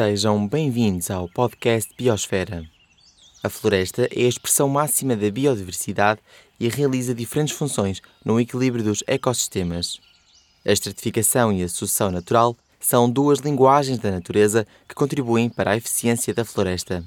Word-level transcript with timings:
Sejam 0.00 0.46
bem-vindos 0.46 1.10
ao 1.10 1.28
podcast 1.28 1.92
Biosfera. 1.98 2.64
A 3.42 3.48
floresta 3.48 4.08
é 4.12 4.26
a 4.26 4.28
expressão 4.28 4.68
máxima 4.68 5.16
da 5.16 5.28
biodiversidade 5.28 6.20
e 6.60 6.68
realiza 6.68 7.12
diferentes 7.12 7.56
funções 7.56 8.00
no 8.24 8.38
equilíbrio 8.38 8.84
dos 8.84 9.02
ecossistemas. 9.08 9.98
A 10.64 10.70
estratificação 10.70 11.52
e 11.52 11.64
a 11.64 11.68
sucessão 11.68 12.12
natural 12.12 12.56
são 12.78 13.10
duas 13.10 13.40
linguagens 13.40 13.98
da 13.98 14.12
natureza 14.12 14.64
que 14.88 14.94
contribuem 14.94 15.48
para 15.48 15.72
a 15.72 15.76
eficiência 15.76 16.32
da 16.32 16.44
floresta. 16.44 17.04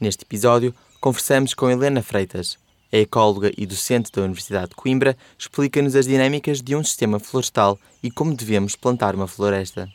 Neste 0.00 0.24
episódio, 0.24 0.74
conversamos 1.00 1.54
com 1.54 1.70
Helena 1.70 2.02
Freitas. 2.02 2.58
A 2.92 2.96
ecóloga 2.96 3.52
e 3.56 3.64
docente 3.64 4.10
da 4.10 4.22
Universidade 4.22 4.70
de 4.70 4.74
Coimbra 4.74 5.16
explica-nos 5.38 5.94
as 5.94 6.06
dinâmicas 6.06 6.60
de 6.60 6.74
um 6.74 6.82
sistema 6.82 7.20
florestal 7.20 7.78
e 8.02 8.10
como 8.10 8.34
devemos 8.34 8.74
plantar 8.74 9.14
uma 9.14 9.28
floresta. 9.28 9.88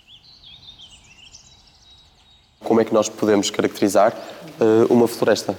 Como 2.73 2.81
é 2.81 2.85
que 2.85 2.91
nós 2.91 3.07
podemos 3.07 3.51
caracterizar 3.51 4.17
uh, 4.59 4.91
uma 4.91 5.07
floresta? 5.07 5.55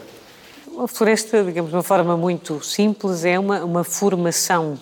Uma 0.67 0.89
floresta, 0.89 1.45
digamos 1.45 1.71
de 1.71 1.77
uma 1.77 1.83
forma 1.85 2.17
muito 2.17 2.61
simples, 2.61 3.25
é 3.25 3.39
uma, 3.39 3.65
uma 3.65 3.85
formação 3.85 4.77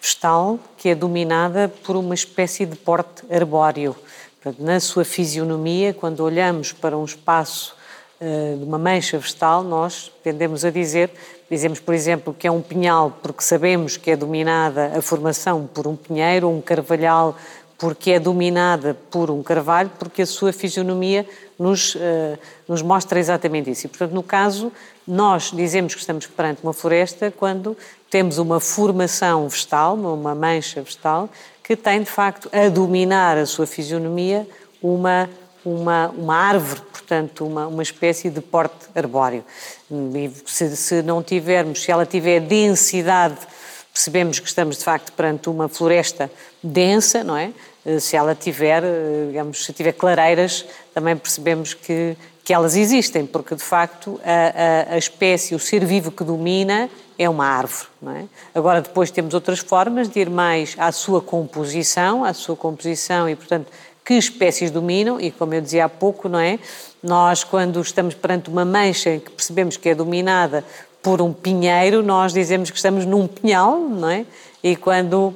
vegetal 0.00 0.58
que 0.78 0.88
é 0.88 0.94
dominada 0.94 1.70
por 1.84 1.94
uma 1.94 2.14
espécie 2.14 2.64
de 2.64 2.76
porte 2.76 3.26
arbóreo. 3.30 3.94
Portanto, 4.42 4.64
na 4.64 4.80
sua 4.80 5.04
fisionomia, 5.04 5.92
quando 5.92 6.20
olhamos 6.20 6.72
para 6.72 6.96
um 6.96 7.04
espaço 7.04 7.76
uh, 8.22 8.56
de 8.56 8.64
uma 8.64 8.78
mancha 8.78 9.18
vegetal, 9.18 9.62
nós 9.62 10.10
tendemos 10.24 10.64
a 10.64 10.70
dizer, 10.70 11.10
dizemos, 11.50 11.78
por 11.78 11.92
exemplo, 11.92 12.32
que 12.32 12.46
é 12.46 12.50
um 12.50 12.62
pinhal 12.62 13.18
porque 13.22 13.42
sabemos 13.42 13.98
que 13.98 14.12
é 14.12 14.16
dominada 14.16 14.92
a 14.96 15.02
formação 15.02 15.68
por 15.74 15.86
um 15.86 15.94
pinheiro, 15.94 16.48
um 16.48 16.62
carvalhal 16.62 17.36
porque 17.78 18.12
é 18.12 18.18
dominada 18.18 18.96
por 19.10 19.30
um 19.30 19.42
carvalho, 19.42 19.90
porque 19.98 20.22
a 20.22 20.26
sua 20.26 20.52
fisionomia 20.52 21.26
nos, 21.58 21.94
uh, 21.94 21.98
nos 22.66 22.82
mostra 22.82 23.18
exatamente 23.18 23.70
isso. 23.70 23.86
E, 23.86 23.88
portanto, 23.88 24.12
no 24.12 24.22
caso, 24.22 24.72
nós 25.06 25.50
dizemos 25.52 25.94
que 25.94 26.00
estamos 26.00 26.26
perante 26.26 26.62
uma 26.62 26.72
floresta 26.72 27.32
quando 27.36 27.76
temos 28.10 28.38
uma 28.38 28.60
formação 28.60 29.48
vegetal, 29.48 29.94
uma 29.94 30.34
mancha 30.34 30.82
vegetal, 30.82 31.28
que 31.62 31.76
tem, 31.76 32.00
de 32.00 32.10
facto, 32.10 32.48
a 32.52 32.68
dominar 32.68 33.36
a 33.36 33.44
sua 33.44 33.66
fisionomia 33.66 34.46
uma, 34.82 35.28
uma, 35.64 36.08
uma 36.16 36.36
árvore, 36.36 36.80
portanto, 36.92 37.44
uma, 37.44 37.66
uma 37.66 37.82
espécie 37.82 38.30
de 38.30 38.40
porte 38.40 38.86
arbóreo. 38.94 39.44
Se, 40.46 40.76
se 40.76 41.02
não 41.02 41.22
tivermos, 41.22 41.82
se 41.82 41.90
ela 41.90 42.06
tiver 42.06 42.40
densidade 42.40 43.36
percebemos 43.96 44.38
que 44.38 44.46
estamos 44.46 44.76
de 44.76 44.84
facto 44.84 45.10
perante 45.12 45.48
uma 45.48 45.70
floresta 45.70 46.30
densa, 46.62 47.24
não 47.24 47.34
é? 47.34 47.50
Eh, 47.82 47.98
se 47.98 48.14
ela 48.14 48.34
tiver, 48.34 48.84
eh, 48.84 49.28
digamos, 49.28 49.64
se 49.64 49.72
tiver 49.72 49.92
clareiras, 49.92 50.66
também 50.92 51.16
percebemos 51.16 51.72
que, 51.72 52.14
que 52.44 52.52
elas 52.52 52.76
existem, 52.76 53.24
porque 53.24 53.54
de 53.54 53.62
facto 53.62 54.20
a, 54.22 54.90
a, 54.90 54.94
a 54.96 54.98
espécie, 54.98 55.54
o 55.54 55.58
ser 55.58 55.82
vivo 55.82 56.10
que 56.10 56.22
domina 56.22 56.90
é 57.18 57.26
uma 57.26 57.46
árvore, 57.46 57.88
não 58.02 58.12
é? 58.12 58.24
Agora 58.54 58.82
depois 58.82 59.10
temos 59.10 59.32
outras 59.32 59.60
formas 59.60 60.10
de 60.10 60.20
ir 60.20 60.28
mais 60.28 60.76
à 60.76 60.92
sua 60.92 61.22
composição, 61.22 62.22
à 62.22 62.34
sua 62.34 62.54
composição 62.54 63.26
e 63.26 63.34
portanto 63.34 63.72
que 64.04 64.12
espécies 64.12 64.70
dominam 64.70 65.18
e 65.18 65.30
como 65.30 65.54
eu 65.54 65.60
dizia 65.62 65.86
há 65.86 65.88
pouco, 65.88 66.28
não 66.28 66.38
é? 66.38 66.58
Nós 67.02 67.44
quando 67.44 67.80
estamos 67.80 68.14
perante 68.14 68.50
uma 68.50 68.64
mancha 68.64 69.08
em 69.08 69.20
que 69.20 69.30
percebemos 69.30 69.78
que 69.78 69.88
é 69.88 69.94
dominada 69.94 70.62
por 71.06 71.22
um 71.22 71.32
pinheiro, 71.32 72.02
nós 72.02 72.32
dizemos 72.32 72.68
que 72.68 72.76
estamos 72.76 73.06
num 73.06 73.28
pinhal, 73.28 73.78
não 73.78 74.10
é? 74.10 74.26
E 74.60 74.74
quando 74.74 75.32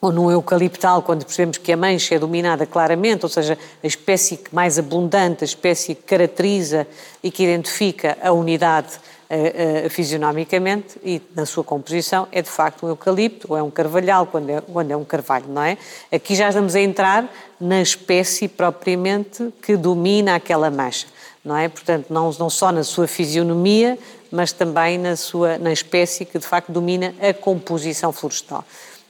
ou 0.00 0.10
num 0.10 0.30
eucaliptal, 0.30 1.02
quando 1.02 1.26
percebemos 1.26 1.58
que 1.58 1.70
a 1.70 1.76
mancha 1.76 2.14
é 2.14 2.18
dominada 2.18 2.64
claramente, 2.64 3.22
ou 3.22 3.28
seja, 3.28 3.58
a 3.82 3.86
espécie 3.86 4.40
mais 4.50 4.78
abundante, 4.78 5.44
a 5.44 5.46
espécie 5.46 5.94
que 5.94 6.04
caracteriza 6.04 6.86
e 7.22 7.30
que 7.30 7.42
identifica 7.42 8.16
a 8.22 8.32
unidade 8.32 8.94
uh, 9.28 9.86
uh, 9.86 9.90
fisionomicamente 9.90 10.98
e 11.04 11.20
na 11.36 11.44
sua 11.44 11.62
composição, 11.62 12.26
é 12.32 12.40
de 12.40 12.48
facto 12.48 12.86
um 12.86 12.88
eucalipto 12.88 13.48
ou 13.50 13.58
é 13.58 13.62
um 13.62 13.70
carvalhal, 13.70 14.24
quando 14.24 14.48
é, 14.48 14.62
quando 14.62 14.90
é 14.90 14.96
um 14.96 15.04
carvalho, 15.04 15.46
não 15.48 15.62
é? 15.62 15.76
Aqui 16.10 16.34
já 16.34 16.48
estamos 16.48 16.74
a 16.74 16.80
entrar 16.80 17.30
na 17.60 17.82
espécie 17.82 18.48
propriamente 18.48 19.52
que 19.60 19.76
domina 19.76 20.34
aquela 20.34 20.70
mancha, 20.70 21.06
não 21.44 21.54
é? 21.54 21.68
Portanto, 21.68 22.06
não, 22.08 22.30
não 22.38 22.48
só 22.48 22.72
na 22.72 22.82
sua 22.82 23.06
fisionomia, 23.06 23.98
mas 24.34 24.52
também 24.52 24.98
na, 24.98 25.14
sua, 25.14 25.58
na 25.58 25.72
espécie 25.72 26.24
que 26.24 26.40
de 26.40 26.46
facto 26.46 26.72
domina 26.72 27.14
a 27.20 27.32
composição 27.32 28.12
florestal. 28.12 28.64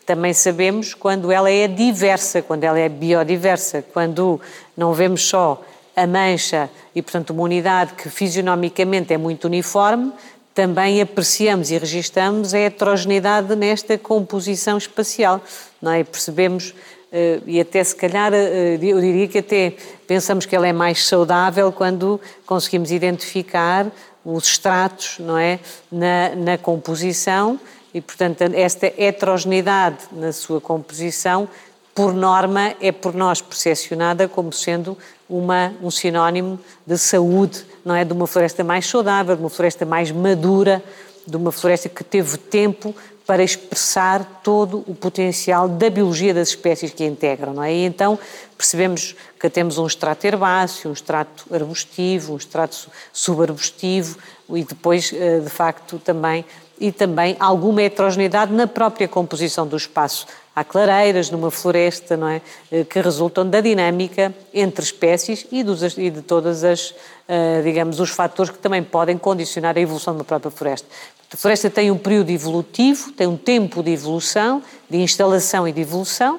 Também 0.04 0.34
sabemos 0.34 0.92
quando 0.92 1.32
ela 1.32 1.50
é 1.50 1.66
diversa, 1.66 2.42
quando 2.42 2.62
ela 2.62 2.78
é 2.78 2.90
biodiversa, 2.90 3.82
quando 3.94 4.38
não 4.76 4.92
vemos 4.92 5.26
só 5.26 5.62
a 5.96 6.06
mancha 6.06 6.68
e, 6.94 7.00
portanto, 7.00 7.30
uma 7.30 7.42
unidade 7.42 7.94
que 7.94 8.10
fisionomicamente 8.10 9.14
é 9.14 9.16
muito 9.16 9.46
uniforme, 9.46 10.12
também 10.54 11.00
apreciamos 11.00 11.70
e 11.70 11.78
registamos 11.78 12.52
a 12.52 12.58
heterogeneidade 12.58 13.56
nesta 13.56 13.96
composição 13.96 14.76
espacial, 14.76 15.40
não 15.80 15.90
é? 15.90 16.00
E 16.00 16.04
percebemos 16.04 16.74
eh, 17.10 17.40
e 17.46 17.60
até 17.60 17.82
se 17.82 17.96
calhar 17.96 18.32
eh, 18.34 18.78
eu 18.80 19.00
diria 19.00 19.26
que 19.26 19.38
até 19.38 19.72
pensamos 20.06 20.44
que 20.44 20.54
ela 20.54 20.68
é 20.68 20.72
mais 20.72 21.06
saudável 21.06 21.72
quando 21.72 22.20
conseguimos 22.44 22.92
identificar 22.92 23.90
os 24.24 24.44
estratos, 24.44 25.16
não 25.18 25.36
é, 25.36 25.60
na, 25.90 26.34
na 26.34 26.58
composição 26.58 27.60
e, 27.92 28.00
portanto, 28.00 28.42
esta 28.42 28.86
heterogeneidade 28.86 29.98
na 30.10 30.32
sua 30.32 30.60
composição, 30.60 31.48
por 31.94 32.12
norma, 32.12 32.74
é 32.80 32.90
por 32.90 33.14
nós 33.14 33.40
percepcionada 33.40 34.26
como 34.26 34.52
sendo 34.52 34.98
uma, 35.28 35.72
um 35.80 35.90
sinónimo 35.90 36.58
de 36.84 36.98
saúde, 36.98 37.64
não 37.84 37.94
é? 37.94 38.04
De 38.04 38.12
uma 38.12 38.26
floresta 38.26 38.64
mais 38.64 38.86
saudável, 38.86 39.36
de 39.36 39.42
uma 39.42 39.50
floresta 39.50 39.86
mais 39.86 40.10
madura, 40.10 40.82
de 41.24 41.36
uma 41.36 41.52
floresta 41.52 41.88
que 41.88 42.02
teve 42.02 42.36
tempo 42.36 42.94
para 43.26 43.42
expressar 43.42 44.40
todo 44.42 44.84
o 44.86 44.94
potencial 44.94 45.66
da 45.66 45.88
biologia 45.88 46.34
das 46.34 46.48
espécies 46.48 46.92
que 46.92 47.02
a 47.02 47.06
integram, 47.06 47.54
não 47.54 47.62
é? 47.62 47.72
E 47.72 47.84
então 47.84 48.18
percebemos 48.56 49.14
que 49.40 49.48
temos 49.48 49.78
um 49.78 49.86
extrato 49.86 50.26
herbáceo, 50.26 50.90
um 50.90 50.92
extrato 50.92 51.46
arbustivo, 51.52 52.34
um 52.34 52.36
extrato 52.36 52.88
subarbustivo 53.12 54.18
e 54.50 54.62
depois, 54.62 55.12
eh, 55.12 55.40
de 55.40 55.50
facto, 55.50 55.98
também 55.98 56.44
e 56.78 56.90
também 56.90 57.36
alguma 57.38 57.82
heterogeneidade 57.82 58.52
na 58.52 58.66
própria 58.66 59.06
composição 59.06 59.66
do 59.66 59.76
espaço. 59.76 60.26
Há 60.56 60.62
clareiras 60.62 61.30
numa 61.30 61.50
floresta, 61.50 62.16
não 62.16 62.28
é, 62.28 62.40
eh, 62.70 62.84
que 62.84 63.00
resultam 63.00 63.48
da 63.48 63.60
dinâmica 63.60 64.32
entre 64.52 64.84
espécies 64.84 65.44
e, 65.50 65.64
dos, 65.64 65.82
e 65.98 66.10
de 66.10 66.22
todas 66.22 66.62
as, 66.62 66.94
eh, 67.26 67.60
digamos, 67.64 67.98
os 67.98 68.10
fatores 68.10 68.52
que 68.52 68.58
também 68.58 68.82
podem 68.82 69.18
condicionar 69.18 69.76
a 69.76 69.80
evolução 69.80 70.16
da 70.16 70.22
própria 70.22 70.52
floresta. 70.52 70.86
A 71.32 71.36
floresta 71.36 71.68
tem 71.68 71.90
um 71.90 71.98
período 71.98 72.30
evolutivo, 72.30 73.10
tem 73.10 73.26
um 73.26 73.36
tempo 73.36 73.82
de 73.82 73.90
evolução, 73.90 74.62
de 74.88 74.98
instalação 74.98 75.66
e 75.66 75.72
de 75.72 75.80
evolução, 75.80 76.38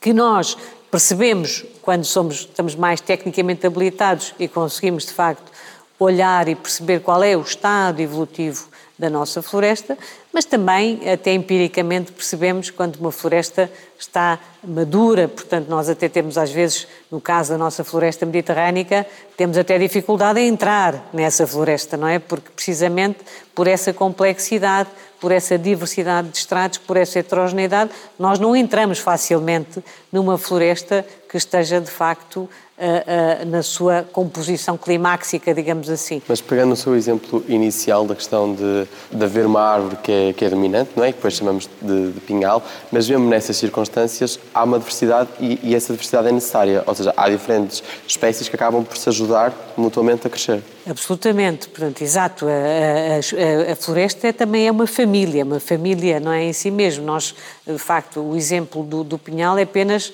que 0.00 0.14
nós 0.14 0.56
percebemos 0.90 1.66
quando 1.82 2.04
somos, 2.04 2.36
estamos 2.36 2.74
mais 2.74 3.02
tecnicamente 3.02 3.66
habilitados 3.66 4.34
e 4.38 4.48
conseguimos, 4.48 5.04
de 5.04 5.12
facto, 5.12 5.52
olhar 5.98 6.48
e 6.48 6.54
perceber 6.54 7.00
qual 7.00 7.22
é 7.22 7.36
o 7.36 7.42
estado 7.42 8.00
evolutivo 8.00 8.68
da 8.96 9.10
nossa 9.10 9.42
floresta, 9.42 9.98
mas 10.32 10.44
também 10.44 11.00
até 11.10 11.32
empiricamente 11.32 12.12
percebemos 12.12 12.70
quando 12.70 12.96
uma 12.96 13.10
floresta 13.10 13.70
está 13.98 14.38
madura, 14.62 15.26
portanto 15.26 15.68
nós 15.68 15.88
até 15.88 16.08
temos 16.08 16.38
às 16.38 16.52
vezes, 16.52 16.86
no 17.10 17.20
caso 17.20 17.50
da 17.50 17.58
nossa 17.58 17.82
floresta 17.82 18.24
mediterrânica, 18.24 19.04
temos 19.36 19.58
até 19.58 19.78
dificuldade 19.78 20.38
em 20.38 20.48
entrar 20.48 21.08
nessa 21.12 21.44
floresta, 21.44 21.96
não 21.96 22.06
é? 22.06 22.20
Porque 22.20 22.50
precisamente 22.54 23.18
por 23.52 23.66
essa 23.66 23.92
complexidade, 23.92 24.88
por 25.20 25.32
essa 25.32 25.58
diversidade 25.58 26.28
de 26.28 26.38
estratos, 26.38 26.78
por 26.78 26.96
essa 26.96 27.18
heterogeneidade, 27.18 27.90
nós 28.16 28.38
não 28.38 28.54
entramos 28.54 29.00
facilmente 29.00 29.82
numa 30.12 30.38
floresta 30.38 31.04
que 31.34 31.38
esteja 31.38 31.80
de 31.80 31.90
facto 31.90 32.36
uh, 32.38 32.48
uh, 32.78 33.50
na 33.50 33.60
sua 33.60 34.04
composição 34.12 34.78
climáxica, 34.78 35.52
digamos 35.52 35.90
assim. 35.90 36.22
Mas 36.28 36.40
pegando 36.40 36.74
o 36.74 36.76
seu 36.76 36.94
exemplo 36.94 37.44
inicial 37.48 38.06
da 38.06 38.14
questão 38.14 38.54
de, 38.54 38.86
de 39.10 39.24
haver 39.24 39.44
uma 39.44 39.60
árvore 39.60 39.96
que 39.96 40.12
é, 40.12 40.32
que 40.32 40.44
é 40.44 40.48
dominante, 40.48 40.90
não 40.94 41.02
é? 41.02 41.08
que 41.08 41.16
depois 41.16 41.34
chamamos 41.34 41.68
de, 41.82 42.12
de 42.12 42.20
pinhal, 42.20 42.62
mas 42.92 43.08
mesmo 43.08 43.28
nessas 43.28 43.56
circunstâncias 43.56 44.38
há 44.54 44.62
uma 44.62 44.78
diversidade 44.78 45.28
e, 45.40 45.58
e 45.60 45.74
essa 45.74 45.92
diversidade 45.92 46.28
é 46.28 46.32
necessária, 46.32 46.84
ou 46.86 46.94
seja, 46.94 47.12
há 47.16 47.28
diferentes 47.28 47.82
espécies 48.06 48.48
que 48.48 48.54
acabam 48.54 48.84
por 48.84 48.96
se 48.96 49.08
ajudar 49.08 49.52
mutuamente 49.76 50.28
a 50.28 50.30
crescer. 50.30 50.62
Absolutamente, 50.86 51.68
portanto, 51.68 52.02
exato. 52.02 52.46
A, 52.46 52.50
a, 52.50 53.72
a, 53.72 53.76
floresta 53.76 54.32
também 54.34 54.68
é 54.68 54.70
uma 54.70 54.86
família, 54.86 55.42
uma 55.42 55.58
família, 55.58 56.20
não 56.20 56.30
é 56.30 56.44
em 56.44 56.52
si 56.52 56.70
mesmo. 56.70 57.06
Nós, 57.06 57.34
de 57.66 57.78
facto, 57.78 58.20
o 58.20 58.36
exemplo 58.36 58.82
do, 58.84 59.02
do 59.02 59.18
pinhal 59.18 59.56
é 59.56 59.62
apenas 59.62 60.12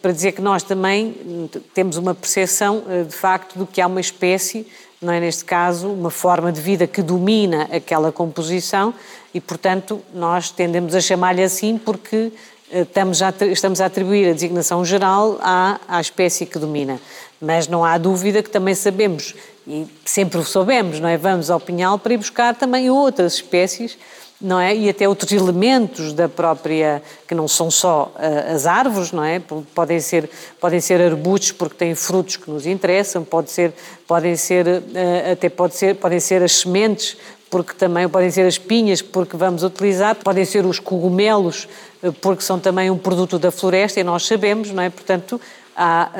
para 0.00 0.12
dizer 0.12 0.32
que 0.32 0.42
nós 0.42 0.62
também 0.62 1.48
temos 1.74 1.96
uma 1.96 2.14
percepção, 2.14 2.82
eh, 2.88 3.04
de 3.04 3.14
facto, 3.14 3.58
do 3.58 3.66
que 3.66 3.80
há 3.80 3.86
uma 3.86 4.00
espécie, 4.00 4.66
não 5.00 5.12
é 5.12 5.20
neste 5.20 5.44
caso, 5.44 5.88
uma 5.88 6.10
forma 6.10 6.52
de 6.52 6.60
vida 6.60 6.86
que 6.86 7.02
domina 7.02 7.68
aquela 7.72 8.12
composição 8.12 8.92
e, 9.32 9.40
portanto, 9.40 10.00
nós 10.14 10.50
tendemos 10.50 10.94
a 10.94 11.00
chamar-lhe 11.00 11.42
assim 11.42 11.78
porque 11.78 12.32
estamos 12.70 13.22
a, 13.22 13.32
estamos 13.50 13.80
a 13.80 13.86
atribuir 13.86 14.30
a 14.30 14.32
designação 14.32 14.84
geral 14.84 15.38
à, 15.40 15.80
à 15.88 16.00
espécie 16.00 16.46
que 16.46 16.58
domina. 16.58 17.00
Mas 17.40 17.66
não 17.66 17.84
há 17.84 17.96
dúvida 17.96 18.42
que 18.42 18.50
também 18.50 18.74
sabemos, 18.74 19.34
e 19.66 19.86
sempre 20.04 20.38
o 20.38 20.44
soubemos, 20.44 21.00
não 21.00 21.08
é? 21.08 21.16
Vamos 21.16 21.50
ao 21.50 21.58
pinhal 21.58 21.98
para 21.98 22.12
ir 22.12 22.18
buscar 22.18 22.54
também 22.54 22.90
outras 22.90 23.34
espécies 23.34 23.96
não 24.40 24.58
é? 24.58 24.74
E 24.74 24.88
até 24.88 25.06
outros 25.06 25.30
elementos 25.32 26.14
da 26.14 26.28
própria, 26.28 27.02
que 27.28 27.34
não 27.34 27.46
são 27.46 27.70
só 27.70 28.12
uh, 28.16 28.54
as 28.54 28.66
árvores, 28.66 29.12
não 29.12 29.22
é? 29.22 29.40
Podem 29.74 30.00
ser, 30.00 30.30
podem 30.58 30.80
ser 30.80 31.00
arbustos 31.00 31.52
porque 31.52 31.74
têm 31.74 31.94
frutos 31.94 32.36
que 32.36 32.50
nos 32.50 32.66
interessam, 32.66 33.22
pode 33.22 33.50
ser, 33.50 33.74
podem 34.06 34.36
ser, 34.36 34.66
uh, 34.66 35.32
até 35.32 35.50
pode 35.50 35.76
ser, 35.76 35.96
podem 35.96 36.18
ser 36.18 36.42
as 36.42 36.52
sementes, 36.52 37.18
porque 37.50 37.74
também 37.74 38.08
podem 38.08 38.30
ser 38.30 38.46
as 38.46 38.56
pinhas, 38.56 39.02
porque 39.02 39.36
vamos 39.36 39.62
utilizar, 39.62 40.14
podem 40.14 40.44
ser 40.44 40.64
os 40.64 40.78
cogumelos, 40.78 41.68
uh, 42.02 42.10
porque 42.14 42.42
são 42.42 42.58
também 42.58 42.90
um 42.90 42.96
produto 42.96 43.38
da 43.38 43.50
floresta 43.50 44.00
e 44.00 44.04
nós 44.04 44.24
sabemos, 44.24 44.70
não 44.70 44.82
é? 44.82 44.88
Portanto, 44.88 45.38
há 45.76 46.10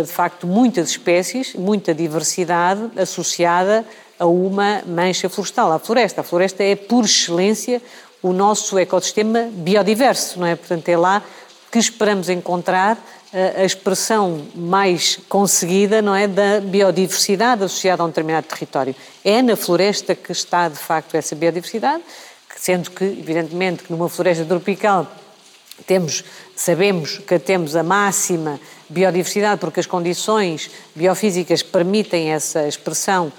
de 0.00 0.10
facto 0.10 0.46
muitas 0.46 0.90
espécies, 0.90 1.54
muita 1.54 1.92
diversidade 1.92 2.88
associada 2.96 3.84
a 4.22 4.26
uma 4.26 4.82
mancha 4.86 5.28
florestal, 5.28 5.72
a 5.72 5.80
floresta. 5.80 6.20
A 6.20 6.24
floresta 6.24 6.62
é, 6.62 6.76
por 6.76 7.04
excelência, 7.04 7.82
o 8.22 8.32
nosso 8.32 8.78
ecossistema 8.78 9.48
biodiverso, 9.50 10.38
não 10.38 10.46
é? 10.46 10.54
Portanto, 10.54 10.88
é 10.88 10.96
lá 10.96 11.24
que 11.72 11.78
esperamos 11.80 12.28
encontrar 12.28 12.96
a 13.32 13.64
expressão 13.64 14.46
mais 14.54 15.18
conseguida, 15.28 16.00
não 16.00 16.14
é, 16.14 16.28
da 16.28 16.60
biodiversidade 16.60 17.64
associada 17.64 18.02
a 18.02 18.06
um 18.06 18.08
determinado 18.10 18.46
território. 18.46 18.94
É 19.24 19.42
na 19.42 19.56
floresta 19.56 20.14
que 20.14 20.30
está, 20.30 20.68
de 20.68 20.78
facto, 20.78 21.16
essa 21.16 21.34
biodiversidade, 21.34 22.04
sendo 22.56 22.92
que, 22.92 23.02
evidentemente, 23.02 23.82
que 23.82 23.92
numa 23.92 24.08
floresta 24.08 24.44
tropical 24.44 25.10
temos, 25.84 26.22
sabemos 26.54 27.18
que 27.18 27.38
temos 27.40 27.74
a 27.74 27.82
máxima 27.82 28.60
biodiversidade 28.88 29.60
porque 29.60 29.80
as 29.80 29.86
condições 29.86 30.70
biofísicas 30.94 31.62
permitem 31.62 32.30
essa 32.30 32.68
expressão 32.68 33.32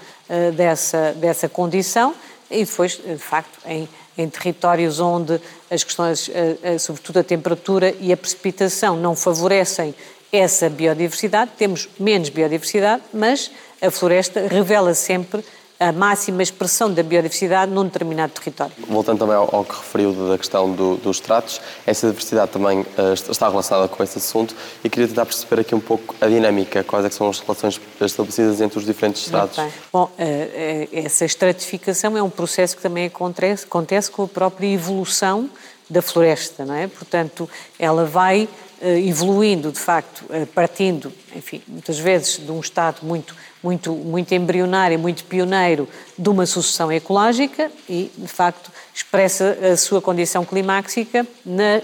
dessa, 0.56 1.12
dessa 1.12 1.48
condição 1.48 2.14
e 2.50 2.64
depois, 2.64 2.92
de 2.96 3.18
facto, 3.18 3.58
em, 3.66 3.88
em 4.16 4.28
territórios 4.28 5.00
onde 5.00 5.40
as 5.70 5.82
questões, 5.82 6.28
uh, 6.28 6.78
sobretudo 6.78 7.18
a 7.18 7.24
temperatura 7.24 7.94
e 8.00 8.12
a 8.12 8.16
precipitação, 8.16 8.96
não 8.96 9.16
favorecem 9.16 9.94
essa 10.32 10.68
biodiversidade, 10.68 11.52
temos 11.56 11.88
menos 11.98 12.28
biodiversidade, 12.28 13.02
mas 13.12 13.50
a 13.80 13.90
floresta 13.90 14.46
revela 14.48 14.94
sempre 14.94 15.44
a 15.78 15.92
máxima 15.92 16.42
expressão 16.42 16.92
da 16.92 17.02
biodiversidade 17.02 17.72
num 17.72 17.84
determinado 17.84 18.32
território. 18.32 18.72
Voltando 18.88 19.18
também 19.18 19.34
ao, 19.34 19.54
ao 19.54 19.64
que 19.64 19.74
referiu 19.74 20.12
da 20.30 20.38
questão 20.38 20.72
do, 20.72 20.96
dos 20.96 21.20
tratos, 21.20 21.60
essa 21.86 22.06
diversidade 22.06 22.52
também 22.52 22.80
uh, 22.80 23.12
está 23.12 23.48
relacionada 23.48 23.88
com 23.88 24.02
esse 24.02 24.18
assunto 24.18 24.54
e 24.82 24.88
queria 24.88 25.08
tentar 25.08 25.26
perceber 25.26 25.60
aqui 25.60 25.74
um 25.74 25.80
pouco 25.80 26.14
a 26.20 26.26
dinâmica, 26.26 26.84
quais 26.84 27.04
é 27.04 27.10
são 27.10 27.28
as 27.28 27.40
relações 27.40 27.80
estabelecidas 28.00 28.60
entre 28.60 28.78
os 28.78 28.84
diferentes 28.84 29.22
estratos. 29.22 29.58
Bom, 29.92 30.04
uh, 30.04 30.88
essa 30.92 31.24
estratificação 31.24 32.16
é 32.16 32.22
um 32.22 32.30
processo 32.30 32.76
que 32.76 32.82
também 32.82 33.06
acontece, 33.06 33.64
acontece 33.64 34.10
com 34.10 34.22
a 34.22 34.28
própria 34.28 34.68
evolução 34.68 35.50
da 35.88 36.00
floresta, 36.00 36.64
não 36.64 36.74
é? 36.74 36.86
Portanto, 36.86 37.48
ela 37.78 38.04
vai 38.04 38.48
evoluindo, 38.84 39.72
de 39.72 39.78
facto, 39.78 40.24
partindo, 40.54 41.12
enfim, 41.34 41.62
muitas 41.66 41.98
vezes 41.98 42.38
de 42.38 42.50
um 42.50 42.60
estado 42.60 42.98
muito 43.02 43.34
muito, 43.64 43.92
muito 43.92 44.34
embrionário, 44.34 44.98
muito 44.98 45.24
pioneiro 45.24 45.88
de 46.18 46.28
uma 46.28 46.44
sucessão 46.44 46.92
ecológica 46.92 47.72
e, 47.88 48.12
de 48.16 48.28
facto, 48.28 48.70
expressa 48.94 49.56
a 49.72 49.74
sua 49.74 50.02
condição 50.02 50.44
climáxica 50.44 51.26
na, 51.46 51.80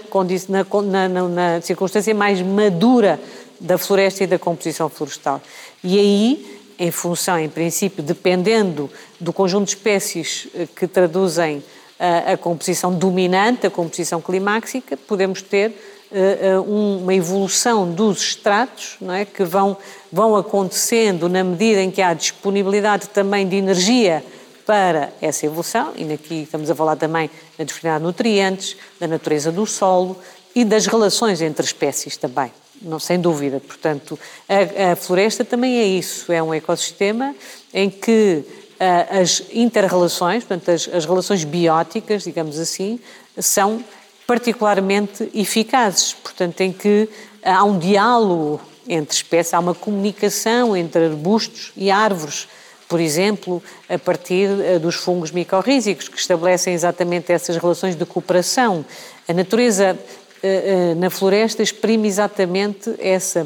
na, 0.47 1.09
na, 1.09 1.27
na 1.27 1.61
circunstância 1.61 2.13
mais 2.13 2.39
madura 2.39 3.19
da 3.59 3.79
floresta 3.79 4.23
e 4.23 4.27
da 4.27 4.37
composição 4.37 4.89
florestal. 4.89 5.41
E 5.83 5.97
aí, 5.97 6.61
em 6.77 6.91
função, 6.91 7.39
em 7.39 7.49
princípio, 7.49 8.03
dependendo 8.03 8.87
do 9.19 9.33
conjunto 9.33 9.65
de 9.65 9.75
espécies 9.75 10.47
eh, 10.53 10.67
que 10.75 10.87
traduzem 10.87 11.63
a, 11.99 12.33
a 12.33 12.37
composição 12.37 12.93
dominante, 12.93 13.65
a 13.65 13.71
composição 13.71 14.21
climáxica, 14.21 14.95
podemos 14.95 15.41
ter 15.41 15.73
uma 16.65 17.13
evolução 17.13 17.89
dos 17.91 18.21
estratos 18.21 18.97
não 18.99 19.13
é, 19.13 19.25
que 19.25 19.43
vão, 19.43 19.77
vão 20.11 20.35
acontecendo 20.35 21.29
na 21.29 21.43
medida 21.43 21.81
em 21.81 21.89
que 21.89 22.01
há 22.01 22.13
disponibilidade 22.13 23.09
também 23.09 23.47
de 23.47 23.55
energia 23.55 24.23
para 24.65 25.11
essa 25.21 25.45
evolução, 25.45 25.93
e 25.95 26.13
aqui 26.13 26.43
estamos 26.43 26.69
a 26.69 26.75
falar 26.75 26.95
também 26.95 27.29
da 27.57 27.63
disponibilidade 27.63 27.99
de 27.99 28.05
nutrientes, 28.05 28.77
da 28.99 29.07
natureza 29.07 29.51
do 29.51 29.65
solo 29.65 30.17
e 30.53 30.63
das 30.63 30.85
relações 30.85 31.41
entre 31.41 31.65
espécies 31.65 32.15
também, 32.15 32.51
não, 32.81 32.99
sem 32.99 33.19
dúvida. 33.19 33.59
Portanto, 33.59 34.19
a, 34.47 34.91
a 34.91 34.95
floresta 34.95 35.43
também 35.43 35.79
é 35.79 35.85
isso, 35.85 36.31
é 36.31 36.41
um 36.41 36.53
ecossistema 36.53 37.35
em 37.73 37.89
que 37.89 38.43
uh, 38.45 39.21
as 39.21 39.43
interrelações, 39.51 40.43
portanto, 40.43 40.69
as, 40.69 40.89
as 40.93 41.05
relações 41.05 41.43
bióticas, 41.43 42.23
digamos 42.23 42.59
assim, 42.59 42.99
são 43.39 43.83
particularmente 44.31 45.29
eficazes, 45.35 46.13
portanto, 46.13 46.61
em 46.61 46.71
que 46.71 47.09
há 47.43 47.65
um 47.65 47.77
diálogo 47.77 48.61
entre 48.87 49.13
espécies, 49.13 49.53
há 49.53 49.59
uma 49.59 49.75
comunicação 49.75 50.77
entre 50.77 51.03
arbustos 51.03 51.73
e 51.75 51.91
árvores, 51.91 52.47
por 52.87 53.01
exemplo, 53.01 53.61
a 53.89 53.99
partir 53.99 54.47
eh, 54.61 54.79
dos 54.79 54.95
fungos 54.95 55.31
micorrízicos, 55.31 56.07
que 56.07 56.17
estabelecem 56.17 56.73
exatamente 56.73 57.29
essas 57.29 57.57
relações 57.57 57.93
de 57.93 58.05
cooperação. 58.05 58.85
A 59.27 59.33
natureza 59.33 59.99
eh, 60.41 60.91
eh, 60.91 60.95
na 60.95 61.09
floresta 61.09 61.61
exprime 61.61 62.07
exatamente 62.07 62.95
essa, 62.99 63.45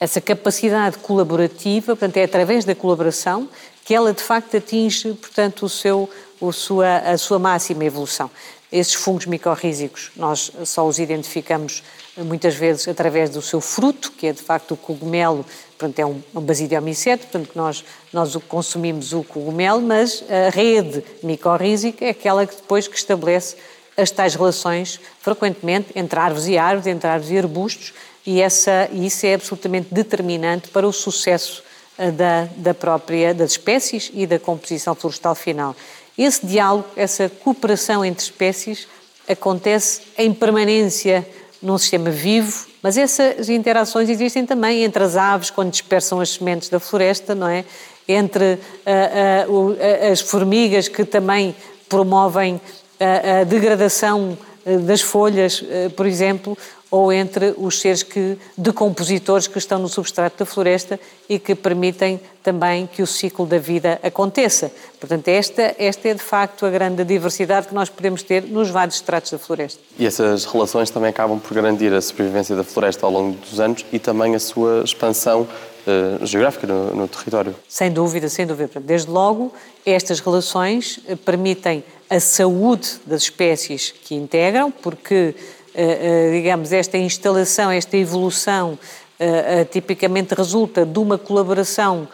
essa 0.00 0.18
capacidade 0.18 0.96
colaborativa, 0.96 1.94
portanto, 1.94 2.16
é 2.16 2.24
através 2.24 2.64
da 2.64 2.74
colaboração 2.74 3.50
que 3.84 3.94
ela 3.94 4.14
de 4.14 4.22
facto 4.22 4.56
atinge, 4.56 5.12
portanto, 5.12 5.66
o 5.66 5.68
seu, 5.68 6.08
o 6.40 6.52
sua, 6.52 6.96
a 7.00 7.18
sua 7.18 7.38
máxima 7.38 7.84
evolução. 7.84 8.30
Esses 8.72 8.94
fungos 8.94 9.26
micorrízicos 9.26 10.10
nós 10.16 10.50
só 10.64 10.86
os 10.86 10.98
identificamos 10.98 11.82
eh, 12.16 12.22
muitas 12.22 12.54
vezes 12.54 12.88
através 12.88 13.28
do 13.28 13.42
seu 13.42 13.60
fruto, 13.60 14.10
que 14.12 14.26
é 14.26 14.32
de 14.32 14.40
facto 14.40 14.72
o 14.72 14.76
cogumelo, 14.76 15.44
portanto 15.78 15.98
é 15.98 16.06
um, 16.06 16.22
um 16.34 16.40
basidiomyceto, 16.40 17.26
portanto 17.26 17.50
nós, 17.54 17.84
nós 18.12 18.34
consumimos 18.48 19.12
o 19.12 19.22
cogumelo, 19.22 19.82
mas 19.82 20.24
a 20.30 20.48
rede 20.48 21.04
micorrízica 21.22 22.06
é 22.06 22.10
aquela 22.10 22.46
que 22.46 22.56
depois 22.56 22.88
que 22.88 22.96
estabelece 22.96 23.56
as 23.96 24.10
tais 24.10 24.34
relações, 24.34 24.98
frequentemente, 25.20 25.88
entre 25.94 26.18
árvores 26.18 26.46
e 26.46 26.56
árvores, 26.56 26.86
entre 26.86 27.08
árvores 27.08 27.30
e 27.30 27.38
arbustos, 27.38 27.92
e, 28.24 28.40
essa, 28.40 28.88
isso 28.92 29.26
é 29.26 29.34
absolutamente 29.34 29.92
determinante 29.92 30.68
para 30.68 30.86
o 30.86 30.92
sucesso 30.92 31.62
eh, 31.98 32.10
da, 32.10 32.48
da 32.56 32.72
própria, 32.72 33.34
das 33.34 33.52
espécies 33.52 34.10
e 34.14 34.26
da 34.26 34.38
composição 34.38 34.94
florestal 34.94 35.34
final. 35.34 35.76
Esse 36.16 36.44
diálogo, 36.46 36.86
essa 36.96 37.28
cooperação 37.28 38.04
entre 38.04 38.22
espécies 38.22 38.86
acontece 39.28 40.02
em 40.18 40.32
permanência 40.32 41.26
num 41.62 41.78
sistema 41.78 42.10
vivo, 42.10 42.66
mas 42.82 42.98
essas 42.98 43.48
interações 43.48 44.08
existem 44.08 44.44
também 44.44 44.82
entre 44.82 45.02
as 45.04 45.16
aves 45.16 45.50
quando 45.50 45.70
dispersam 45.70 46.20
as 46.20 46.30
sementes 46.30 46.68
da 46.68 46.80
floresta, 46.80 47.34
não 47.34 47.46
é? 47.46 47.64
Entre 48.08 48.54
uh, 48.54 49.52
uh, 49.52 50.10
as 50.12 50.20
formigas 50.20 50.88
que 50.88 51.04
também 51.04 51.54
promovem 51.88 52.60
a 53.00 53.42
degradação 53.42 54.38
das 54.86 55.00
folhas, 55.00 55.62
por 55.96 56.06
exemplo, 56.06 56.56
ou 56.92 57.10
entre 57.10 57.54
os 57.56 57.80
seres 57.80 58.02
que, 58.02 58.36
decompositores 58.56 59.46
que 59.46 59.56
estão 59.56 59.78
no 59.78 59.88
substrato 59.88 60.38
da 60.40 60.44
floresta 60.44 61.00
e 61.26 61.38
que 61.38 61.54
permitem 61.54 62.20
também 62.42 62.86
que 62.86 63.02
o 63.02 63.06
ciclo 63.06 63.46
da 63.46 63.56
vida 63.56 63.98
aconteça. 64.02 64.70
Portanto, 65.00 65.26
esta, 65.28 65.74
esta 65.78 66.08
é 66.08 66.12
de 66.12 66.20
facto 66.20 66.66
a 66.66 66.70
grande 66.70 67.02
diversidade 67.02 67.68
que 67.68 67.74
nós 67.74 67.88
podemos 67.88 68.22
ter 68.22 68.42
nos 68.42 68.68
vários 68.68 68.96
estratos 68.96 69.30
da 69.30 69.38
floresta. 69.38 69.80
E 69.98 70.04
essas 70.04 70.44
relações 70.44 70.90
também 70.90 71.08
acabam 71.08 71.40
por 71.40 71.54
garantir 71.54 71.94
a 71.94 72.00
sobrevivência 72.02 72.54
da 72.54 72.62
floresta 72.62 73.06
ao 73.06 73.10
longo 73.10 73.38
dos 73.38 73.58
anos 73.58 73.86
e 73.90 73.98
também 73.98 74.34
a 74.34 74.38
sua 74.38 74.82
expansão 74.84 75.48
uh, 75.86 76.26
geográfica 76.26 76.66
no, 76.66 76.94
no, 76.94 77.08
território. 77.08 77.54
Sem 77.66 77.90
dúvida, 77.90 78.28
sem 78.28 78.46
dúvida. 78.46 78.78
Desde 78.78 79.10
logo, 79.10 79.50
estas 79.86 80.20
relações 80.20 81.00
eh, 81.08 81.16
permitem 81.16 81.82
a 82.08 82.20
saúde 82.20 83.00
das 83.06 83.22
espécies 83.22 83.90
que 83.90 84.14
integram, 84.14 84.70
porque 84.70 85.14
eh, 85.14 85.34
eh, 85.34 85.61
digamos, 86.32 86.72
esta 86.72 86.98
instalação, 86.98 87.70
esta 87.70 87.96
evolução, 87.96 88.78
eh, 89.18 89.64
tipicamente 89.64 90.34
resulta 90.34 90.84
de 90.84 90.98
uma 90.98 91.16
colaboração 91.16 92.08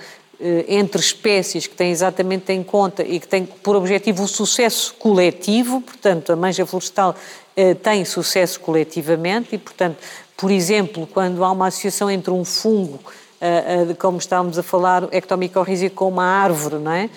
entre 0.68 1.00
espécies 1.00 1.66
que 1.66 1.74
têm 1.74 1.90
exatamente 1.90 2.52
em 2.52 2.62
conta 2.62 3.02
e 3.02 3.18
que 3.18 3.26
têm 3.26 3.44
por 3.44 3.74
objetivo 3.74 4.22
o 4.22 4.28
sucesso 4.28 4.94
coletivo, 4.96 5.80
portanto, 5.80 6.32
a 6.32 6.36
manja 6.36 6.64
florestal 6.64 7.16
tem 7.82 8.04
sucesso 8.04 8.60
coletivamente 8.60 9.56
e, 9.56 9.58
portanto, 9.58 9.96
por 10.36 10.52
exemplo, 10.52 11.08
quando 11.12 11.42
há 11.42 11.50
uma 11.50 11.66
associação 11.66 12.08
entre 12.08 12.30
um 12.30 12.44
fungo 12.44 13.00
como 13.98 14.18
estávamos 14.18 14.58
a 14.58 14.62
falar, 14.62 15.08
ectomicorrízico 15.12 15.94
com 15.94 16.08
uma 16.08 16.24
árvore, 16.24 16.76
não 16.76 16.92
é? 16.92 17.08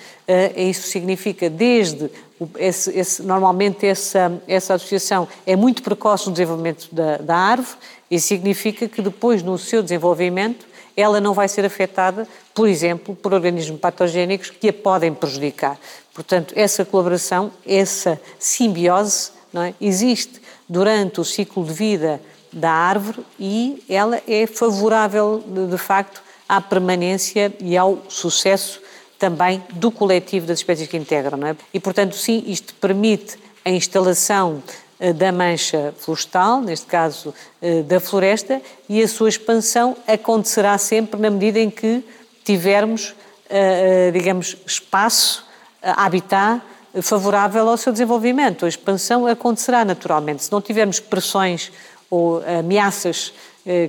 Isso 0.55 0.87
significa 0.87 1.49
desde 1.49 2.09
esse, 2.57 2.97
esse, 2.97 3.21
normalmente 3.23 3.85
essa, 3.85 4.41
essa 4.47 4.73
associação 4.75 5.27
é 5.45 5.55
muito 5.55 5.83
precoce 5.83 6.27
no 6.27 6.31
desenvolvimento 6.31 6.87
da, 6.91 7.17
da 7.17 7.35
árvore 7.35 7.77
e 8.09 8.19
significa 8.19 8.87
que 8.87 9.01
depois, 9.01 9.43
no 9.43 9.57
seu 9.57 9.81
desenvolvimento, 9.81 10.65
ela 10.95 11.21
não 11.21 11.33
vai 11.33 11.47
ser 11.47 11.65
afetada, 11.65 12.27
por 12.53 12.67
exemplo, 12.67 13.15
por 13.15 13.33
organismos 13.33 13.79
patogénicos 13.79 14.49
que 14.49 14.69
a 14.69 14.73
podem 14.73 15.13
prejudicar. 15.13 15.77
Portanto, 16.13 16.53
essa 16.57 16.83
colaboração, 16.83 17.51
essa 17.65 18.19
simbiose 18.37 19.31
é? 19.53 19.73
existe 19.79 20.41
durante 20.67 21.19
o 21.19 21.25
ciclo 21.25 21.63
de 21.63 21.73
vida 21.73 22.21
da 22.51 22.71
árvore 22.71 23.25
e 23.39 23.83
ela 23.87 24.21
é 24.27 24.45
favorável, 24.45 25.43
de, 25.45 25.67
de 25.67 25.77
facto, 25.77 26.21
à 26.47 26.59
permanência 26.59 27.53
e 27.61 27.77
ao 27.77 27.99
sucesso 28.09 28.80
também 29.21 29.63
do 29.73 29.91
coletivo 29.91 30.47
das 30.47 30.57
espécies 30.57 30.87
que 30.87 30.97
integram. 30.97 31.45
É? 31.45 31.55
E, 31.71 31.79
portanto, 31.79 32.15
sim, 32.15 32.43
isto 32.47 32.73
permite 32.73 33.37
a 33.63 33.69
instalação 33.69 34.63
eh, 34.99 35.13
da 35.13 35.31
mancha 35.31 35.93
florestal, 35.95 36.59
neste 36.59 36.87
caso 36.87 37.31
eh, 37.61 37.83
da 37.83 37.99
floresta, 37.99 38.59
e 38.89 38.99
a 38.99 39.07
sua 39.07 39.29
expansão 39.29 39.95
acontecerá 40.07 40.75
sempre 40.79 41.21
na 41.21 41.29
medida 41.29 41.59
em 41.59 41.69
que 41.69 42.03
tivermos, 42.43 43.13
eh, 43.47 44.09
digamos, 44.11 44.57
espaço, 44.65 45.45
habitat 45.83 46.61
favorável 47.03 47.69
ao 47.69 47.77
seu 47.77 47.91
desenvolvimento. 47.91 48.65
A 48.65 48.69
expansão 48.69 49.27
acontecerá 49.27 49.85
naturalmente. 49.85 50.43
Se 50.45 50.51
não 50.51 50.61
tivermos 50.61 50.99
pressões 50.99 51.71
ou 52.09 52.43
ameaças 52.59 53.33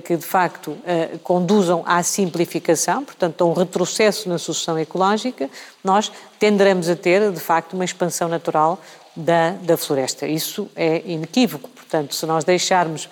que 0.03 0.15
de 0.15 0.25
facto 0.25 0.77
eh, 0.85 1.17
conduzam 1.23 1.83
à 1.85 2.03
simplificação, 2.03 3.03
portanto 3.03 3.41
a 3.41 3.45
um 3.45 3.53
retrocesso 3.53 4.29
na 4.29 4.37
sucessão 4.37 4.77
ecológica, 4.77 5.49
nós 5.83 6.11
tenderemos 6.39 6.89
a 6.89 6.95
ter 6.95 7.31
de 7.31 7.39
facto 7.39 7.73
uma 7.73 7.85
expansão 7.85 8.27
natural 8.27 8.79
da, 9.15 9.51
da 9.51 9.75
floresta. 9.75 10.27
Isso 10.27 10.69
é 10.75 11.01
inequívoco, 11.05 11.69
portanto 11.69 12.13
se 12.13 12.25
nós 12.25 12.43
deixarmos 12.43 13.09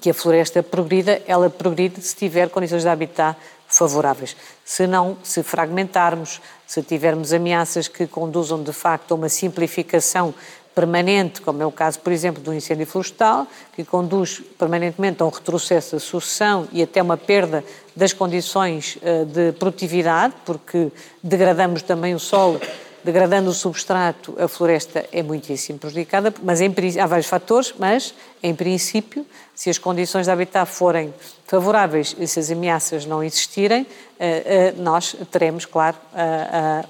que 0.00 0.10
a 0.10 0.14
floresta 0.14 0.62
progrida, 0.62 1.22
ela 1.26 1.48
progride 1.48 2.00
se 2.02 2.14
tiver 2.14 2.50
condições 2.50 2.82
de 2.82 2.88
habitat 2.88 3.36
favoráveis. 3.66 4.36
Se 4.64 4.86
não, 4.86 5.16
se 5.22 5.42
fragmentarmos, 5.42 6.40
se 6.66 6.82
tivermos 6.82 7.32
ameaças 7.32 7.88
que 7.88 8.06
conduzam 8.06 8.62
de 8.62 8.72
facto 8.72 9.12
a 9.12 9.14
uma 9.14 9.28
simplificação 9.28 10.34
permanente, 10.78 11.40
como 11.40 11.60
é 11.60 11.66
o 11.66 11.72
caso, 11.72 11.98
por 11.98 12.12
exemplo, 12.12 12.40
do 12.40 12.54
incêndio 12.54 12.86
florestal, 12.86 13.48
que 13.74 13.82
conduz 13.82 14.40
permanentemente 14.56 15.20
a 15.20 15.26
um 15.26 15.28
retrocesso 15.28 15.96
da 15.96 15.98
sucessão 16.00 16.68
e 16.72 16.80
até 16.80 17.02
uma 17.02 17.16
perda 17.16 17.64
das 17.96 18.12
condições 18.12 18.96
eh, 19.02 19.24
de 19.24 19.50
produtividade, 19.58 20.34
porque 20.46 20.92
degradamos 21.20 21.82
também 21.82 22.14
o 22.14 22.20
solo 22.20 22.60
degradando 23.08 23.48
o 23.48 23.54
substrato, 23.54 24.36
a 24.38 24.46
floresta 24.46 25.02
é 25.10 25.22
muitíssimo 25.22 25.78
prejudicada, 25.78 26.34
mas 26.42 26.60
em, 26.60 26.70
há 27.00 27.06
vários 27.06 27.26
fatores, 27.26 27.72
mas 27.78 28.12
em 28.42 28.54
princípio, 28.54 29.24
se 29.54 29.70
as 29.70 29.78
condições 29.78 30.26
de 30.26 30.30
habitat 30.30 30.70
forem 30.70 31.14
favoráveis 31.46 32.14
e 32.18 32.26
se 32.26 32.38
as 32.38 32.50
ameaças 32.50 33.06
não 33.06 33.24
existirem, 33.24 33.86
eh, 34.20 34.42
eh, 34.44 34.74
nós 34.76 35.16
teremos, 35.30 35.64
claro, 35.64 35.96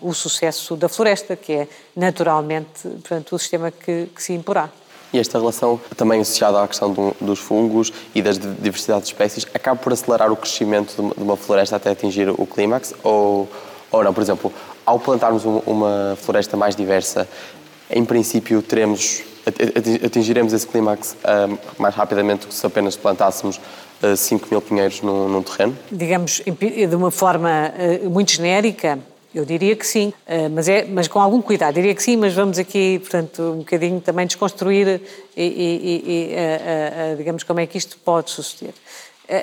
o 0.03 0.13
sucesso 0.13 0.75
da 0.75 0.89
floresta, 0.89 1.37
que 1.37 1.53
é 1.53 1.69
naturalmente 1.95 2.83
portanto, 2.83 3.37
o 3.37 3.39
sistema 3.39 3.71
que, 3.71 4.09
que 4.13 4.21
se 4.21 4.33
imporá. 4.33 4.71
E 5.13 5.21
esta 5.21 5.39
relação, 5.39 5.81
também 5.97 6.21
associada 6.21 6.61
à 6.61 6.67
questão 6.67 6.93
dos 7.21 7.39
fungos 7.39 7.93
e 8.13 8.21
das 8.21 8.39
diversidade 8.39 9.03
de 9.03 9.07
espécies, 9.07 9.47
acaba 9.55 9.79
por 9.79 9.93
acelerar 9.93 10.33
o 10.33 10.37
crescimento 10.37 10.97
de 10.97 11.23
uma 11.23 11.37
floresta 11.37 11.77
até 11.77 11.91
atingir 11.91 12.29
o 12.29 12.45
clímax? 12.45 12.93
Ou, 13.05 13.49
ou 13.93 14.03
não? 14.03 14.13
Por 14.13 14.21
exemplo, 14.21 14.53
ao 14.89 14.99
plantarmos 14.99 15.45
uma 15.45 16.17
floresta 16.17 16.57
mais 16.57 16.75
diversa, 16.75 17.29
em 17.91 18.05
princípio 18.07 18.63
teremos, 18.63 19.23
atingiremos 20.03 20.55
esse 20.55 20.67
clímax 20.67 21.15
mais 21.79 21.95
rapidamente 21.95 22.47
do 22.47 22.49
que 22.49 22.55
se 22.55 22.67
apenas 22.67 22.97
plantássemos 22.97 23.61
uh, 24.03 24.17
5 24.17 24.49
mil 24.51 24.63
pinheiros 24.63 25.03
num, 25.03 25.29
num, 25.29 25.43
terreno? 25.43 25.77
Digamos, 25.93 26.41
de 26.41 26.97
uma 26.97 27.11
forma 27.11 27.71
uh, 28.03 28.09
muito 28.09 28.33
genérica, 28.33 28.99
eu 29.35 29.45
diria 29.45 29.77
que 29.77 29.87
sim, 29.87 30.09
uh, 30.27 30.49
mas, 30.51 30.71
é, 30.71 30.85
mas 30.85 31.07
com 31.07 31.21
algum 31.21 31.43
cuidado. 31.43 31.75
Diria 31.75 31.95
que 31.95 32.03
sim, 32.03 32.17
mas 32.17 32.33
vamos 32.33 32.59
aqui, 32.59 32.99
portanto, 32.99 33.43
um 33.43 33.59
bocadinho 33.59 34.01
também 34.01 34.27
desconstruir 34.27 35.03
e, 35.37 35.43
e, 35.43 36.33
e 37.13 37.17
digamos, 37.19 37.43
como 37.43 37.61
é 37.61 37.67
que 37.67 37.77
isto 37.77 37.99
pode 37.99 38.31
suceder. 38.31 38.73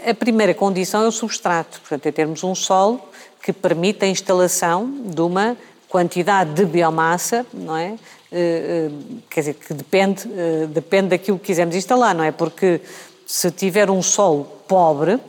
A 0.09 0.15
primeira 0.15 0.55
condição 0.55 1.03
é 1.03 1.07
o 1.07 1.11
substrato, 1.11 1.79
portanto, 1.81 2.07
é 2.07 2.11
termos 2.11 2.43
um 2.43 2.55
solo 2.55 2.99
que 3.45 3.53
permite 3.53 4.03
a 4.03 4.07
instalação 4.07 4.91
de 5.05 5.21
uma 5.21 5.55
quantidade 5.87 6.55
de 6.55 6.65
biomassa, 6.65 7.45
não 7.53 7.77
é? 7.77 7.93
Eh, 8.31 8.31
eh, 8.31 8.91
quer 9.29 9.41
dizer, 9.41 9.53
que 9.53 9.71
depende, 9.71 10.27
eh, 10.35 10.65
depende 10.67 11.09
daquilo 11.09 11.37
que 11.37 11.45
quisermos 11.45 11.75
instalar, 11.75 12.15
não 12.15 12.23
é? 12.23 12.31
Porque 12.31 12.81
se 13.23 13.51
tiver 13.51 13.91
um 13.91 14.01
solo 14.01 14.45
pobre, 14.67 15.19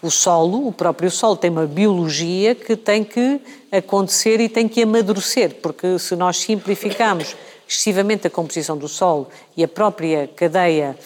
o 0.00 0.10
solo, 0.10 0.66
o 0.66 0.72
próprio 0.72 1.10
solo, 1.10 1.36
tem 1.36 1.50
uma 1.50 1.66
biologia 1.66 2.54
que 2.54 2.76
tem 2.76 3.04
que 3.04 3.42
acontecer 3.70 4.40
e 4.40 4.48
tem 4.48 4.66
que 4.66 4.82
amadurecer, 4.82 5.56
porque 5.56 5.98
se 5.98 6.16
nós 6.16 6.38
simplificarmos 6.38 7.36
excessivamente 7.68 8.26
a 8.26 8.30
composição 8.30 8.78
do 8.78 8.88
solo 8.88 9.28
e 9.54 9.62
a 9.62 9.68
própria 9.68 10.30
cadeia, 10.34 10.96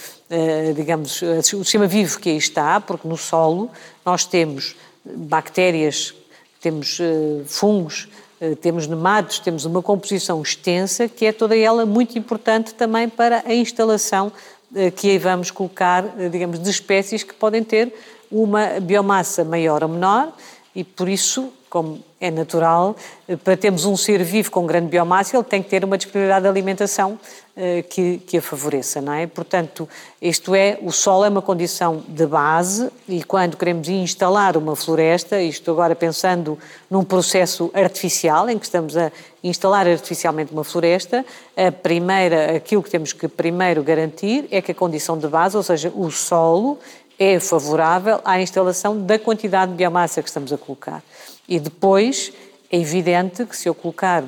digamos, 0.77 1.21
o 1.23 1.43
sistema 1.65 1.87
vivo 1.87 2.21
que 2.21 2.29
aí 2.29 2.37
está, 2.37 2.81
porque 2.81 3.09
no 3.09 3.17
solo 3.17 3.71
nós 4.05 4.25
temos 4.25 4.77
bactérias 5.05 6.15
temos 6.61 6.99
uh, 7.01 7.43
fungos, 7.47 8.09
uh, 8.41 8.55
temos 8.57 8.87
nematos, 8.87 9.39
temos 9.39 9.65
uma 9.65 9.83
composição 9.83 10.43
extensa 10.43 11.09
que 11.09 11.27
é 11.27 11.33
toda 11.33 11.57
ela 11.57 11.87
muito 11.87 12.19
importante 12.19 12.75
também 12.75 13.09
para 13.09 13.43
a 13.47 13.55
instalação 13.55 14.33
uh, 14.73 14.91
que 14.93 15.11
aí 15.11 15.19
vamos 15.19 15.51
colocar, 15.51 16.05
digamos, 16.31 16.59
de 16.59 16.71
espécies 16.71 17.23
que 17.23 17.35
podem 17.35 17.65
ter 17.65 17.93
uma 18.31 18.81
biomassa 18.81 19.45
maior 19.45 19.83
ou 19.83 19.89
menor 19.89 20.33
e 20.75 20.85
por 20.85 21.09
isso, 21.09 21.53
como 21.71 22.03
é 22.21 22.31
natural, 22.31 22.97
para 23.45 23.57
termos 23.57 23.85
um 23.85 23.97
ser 23.97 24.23
vivo 24.25 24.51
com 24.51 24.67
grande 24.67 24.89
biomassa, 24.89 25.37
ele 25.37 25.45
tem 25.45 25.63
que 25.63 25.71
ter 25.71 25.85
uma 25.85 25.97
disponibilidade 25.97 26.43
de 26.43 26.49
alimentação 26.49 27.19
eh, 27.57 27.83
que, 27.83 28.19
que 28.19 28.39
a 28.39 28.43
favoreça, 28.43 29.01
não 29.01 29.13
é? 29.13 29.27
Portanto, 29.27 29.89
isto 30.21 30.55
é, 30.55 30.79
o 30.83 30.91
solo 30.91 31.25
é 31.25 31.29
uma 31.29 31.41
condição 31.41 32.03
de 32.09 32.27
base 32.27 32.91
e 33.09 33.23
quando 33.23 33.57
queremos 33.57 33.89
instalar 33.89 34.57
uma 34.57 34.75
floresta, 34.75 35.41
isto 35.41 35.71
agora 35.71 35.95
pensando 35.95 36.59
num 36.91 37.05
processo 37.05 37.71
artificial, 37.73 38.51
em 38.51 38.59
que 38.59 38.65
estamos 38.65 38.97
a 38.97 39.13
instalar 39.43 39.87
artificialmente 39.87 40.53
uma 40.53 40.65
floresta, 40.65 41.25
a 41.57 41.71
primeira, 41.71 42.57
aquilo 42.57 42.83
que 42.83 42.91
temos 42.91 43.13
que 43.13 43.29
primeiro 43.29 43.83
garantir 43.83 44.49
é 44.51 44.61
que 44.61 44.73
a 44.73 44.75
condição 44.75 45.17
de 45.17 45.29
base, 45.29 45.57
ou 45.57 45.63
seja, 45.63 45.93
o 45.95 46.11
solo, 46.11 46.79
é 47.19 47.39
favorável 47.39 48.19
à 48.25 48.41
instalação 48.41 48.99
da 48.99 49.19
quantidade 49.19 49.73
de 49.73 49.77
biomassa 49.77 50.23
que 50.23 50.29
estamos 50.29 50.51
a 50.53 50.57
colocar. 50.57 51.03
E 51.51 51.59
depois, 51.61 52.33
é 52.71 52.79
evidente 52.79 53.45
que 53.45 53.57
se 53.57 53.69
eu 53.69 53.75
colocar 53.75 54.25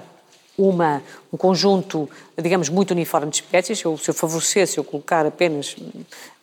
uma, 0.59 1.03
um 1.33 1.37
conjunto, 1.37 2.09
digamos, 2.37 2.69
muito 2.69 2.91
uniforme 2.91 3.31
de 3.31 3.37
espécies. 3.37 3.79
Se 3.79 3.85
eu, 3.87 3.97
se 3.97 4.77
eu 4.77 4.85
colocar 4.85 5.25
apenas, 5.25 5.75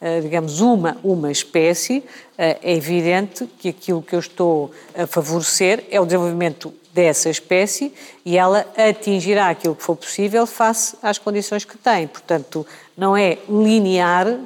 eh, 0.02 0.22
digamos, 0.22 0.62
uma, 0.62 0.98
uma 1.04 1.32
espécie, 1.32 2.04
eh, 2.38 2.58
é 2.64 2.74
evidente 2.74 3.48
que 3.60 3.70
aquilo 3.70 4.02
que 4.02 4.16
eu 4.16 4.20
estou 4.20 4.72
a 4.96 5.06
favorecer 5.06 5.84
é 5.92 6.02
o 6.02 6.06
desenvolvimento 6.06 6.74
dessa 6.92 7.30
espécie 7.30 7.94
e 8.26 8.36
ela 8.36 8.66
atingirá 8.76 9.50
aquilo 9.50 9.76
que 9.76 9.84
for 9.84 9.96
possível 9.96 10.48
face 10.48 10.98
às 11.04 11.20
condições 11.20 11.64
que 11.64 11.78
tem. 11.78 12.08
Portanto, 12.08 12.66
não 12.98 13.16
é 13.16 13.38
linear 13.48 14.40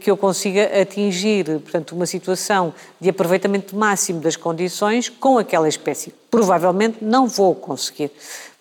que 0.00 0.10
eu 0.10 0.16
consiga 0.16 0.80
atingir, 0.80 1.44
portanto, 1.60 1.92
uma 1.92 2.06
situação 2.06 2.74
de 3.00 3.08
aproveitamento 3.08 3.76
máximo 3.76 4.20
das 4.20 4.36
condições 4.36 5.08
com 5.08 5.38
aquela 5.38 5.68
espécie. 5.68 6.12
Provavelmente 6.30 6.98
não 7.02 7.26
vou 7.26 7.54
conseguir 7.54 8.10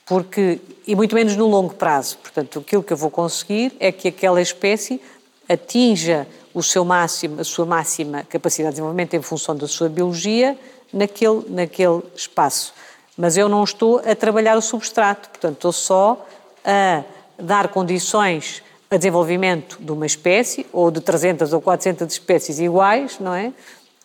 porque 0.08 0.60
e 0.88 0.96
muito 0.96 1.14
menos 1.14 1.36
no 1.36 1.48
longo 1.48 1.74
prazo. 1.74 2.18
Portanto, 2.20 2.60
aquilo 2.60 2.82
que 2.82 2.94
eu 2.94 2.98
vou 2.98 3.12
conseguir 3.12 3.76
é 3.80 3.92
que 3.92 4.08
aquela 4.08 4.42
espécie 4.42 5.02
atinja 5.48 6.26
o 6.54 6.64
seu 6.64 6.84
máximo, 6.84 7.42
a 7.42 7.44
sua 7.44 7.66
máxima 7.66 8.24
capacidade 8.24 8.72
de 8.72 8.76
desenvolvimento 8.76 9.14
em 9.14 9.22
função 9.22 9.56
da 9.56 9.68
sua 9.68 9.90
biologia 9.90 10.58
naquele, 10.92 11.44
naquele 11.50 12.02
espaço. 12.16 12.74
Mas 13.18 13.38
eu 13.38 13.50
não 13.50 13.64
estou 13.64 14.00
a 14.00 14.16
trabalhar 14.16 14.58
o 14.58 14.62
substrato, 14.62 15.30
portanto, 15.30 15.56
estou 15.56 15.72
só 15.74 16.26
a 16.64 17.04
dar 17.38 17.68
condições 17.68 18.64
a 18.90 18.98
desenvolvimento 18.98 19.78
de 19.82 19.92
uma 19.92 20.06
espécie, 20.06 20.66
ou 20.72 20.90
de 20.90 21.02
300 21.02 21.52
ou 21.54 21.62
400 21.62 22.12
espécies 22.12 22.60
iguais, 22.60 23.20
não 23.20 23.34
é? 23.34 23.52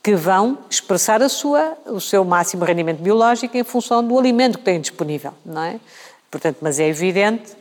Que 0.02 0.16
vão 0.16 0.58
expressar 0.68 1.22
a 1.22 1.28
sua, 1.28 1.76
o 1.86 2.00
seu 2.00 2.24
máximo 2.24 2.64
rendimento 2.64 3.00
biológico 3.00 3.56
em 3.56 3.62
função 3.62 4.06
do 4.06 4.18
alimento 4.18 4.58
que 4.58 4.64
têm 4.64 4.80
disponível, 4.80 5.32
não 5.44 5.62
é? 5.62 5.78
Portanto, 6.30 6.56
mas 6.60 6.80
é 6.80 6.88
evidente 6.88 7.52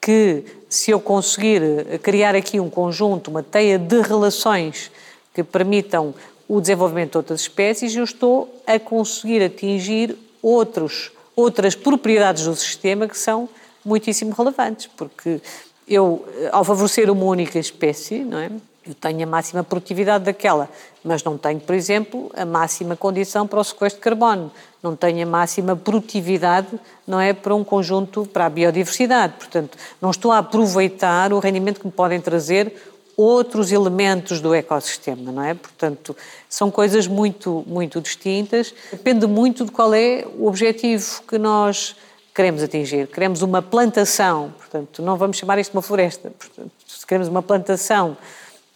que 0.00 0.44
se 0.68 0.90
eu 0.90 0.98
conseguir 0.98 1.62
criar 2.02 2.34
aqui 2.34 2.58
um 2.58 2.68
conjunto, 2.68 3.30
uma 3.30 3.42
teia 3.42 3.78
de 3.78 4.00
relações 4.02 4.90
que 5.32 5.42
permitam 5.42 6.14
o 6.48 6.60
desenvolvimento 6.60 7.12
de 7.12 7.18
outras 7.18 7.40
espécies, 7.40 7.94
eu 7.94 8.04
estou 8.04 8.62
a 8.66 8.78
conseguir 8.78 9.42
atingir 9.42 10.16
outros, 10.42 11.10
outras 11.34 11.74
propriedades 11.74 12.44
do 12.44 12.54
sistema 12.54 13.08
que 13.08 13.16
são 13.16 13.48
muitíssimo 13.84 14.32
relevantes, 14.32 14.88
porque 14.96 15.40
eu, 15.86 16.24
ao 16.52 16.64
favorecer 16.64 17.10
uma 17.10 17.24
única 17.24 17.58
espécie, 17.58 18.20
não 18.20 18.38
é? 18.38 18.50
Eu 18.86 18.94
tenho 18.94 19.22
a 19.22 19.26
máxima 19.26 19.64
produtividade 19.64 20.24
daquela, 20.24 20.68
mas 21.02 21.24
não 21.24 21.38
tenho, 21.38 21.58
por 21.58 21.74
exemplo, 21.74 22.30
a 22.34 22.44
máxima 22.44 22.94
condição 22.94 23.46
para 23.46 23.58
o 23.58 23.64
sequestro 23.64 23.98
de 23.98 24.04
carbono, 24.04 24.52
não 24.82 24.94
tenho 24.94 25.26
a 25.26 25.30
máxima 25.30 25.74
produtividade, 25.74 26.68
não 27.06 27.18
é, 27.18 27.32
para 27.32 27.54
um 27.54 27.64
conjunto, 27.64 28.26
para 28.26 28.44
a 28.44 28.50
biodiversidade. 28.50 29.34
Portanto, 29.38 29.78
não 30.02 30.10
estou 30.10 30.30
a 30.32 30.38
aproveitar 30.38 31.32
o 31.32 31.38
rendimento 31.38 31.80
que 31.80 31.86
me 31.86 31.92
podem 31.92 32.20
trazer 32.20 32.74
outros 33.16 33.72
elementos 33.72 34.40
do 34.40 34.52
ecossistema, 34.52 35.32
não 35.32 35.42
é? 35.42 35.54
Portanto, 35.54 36.14
são 36.48 36.70
coisas 36.70 37.06
muito, 37.06 37.64
muito 37.66 38.02
distintas. 38.02 38.74
Depende 38.90 39.26
muito 39.26 39.64
de 39.64 39.70
qual 39.70 39.94
é 39.94 40.26
o 40.36 40.46
objetivo 40.46 41.22
que 41.26 41.38
nós 41.38 41.96
queremos 42.34 42.62
atingir. 42.62 43.06
Queremos 43.06 43.42
uma 43.42 43.62
plantação, 43.62 44.52
portanto, 44.58 45.00
não 45.00 45.16
vamos 45.16 45.36
chamar 45.36 45.58
isto 45.58 45.70
de 45.70 45.76
uma 45.76 45.82
floresta. 45.82 46.32
Portanto, 46.36 46.72
se 46.86 47.06
queremos 47.06 47.28
uma 47.28 47.42
plantação 47.42 48.16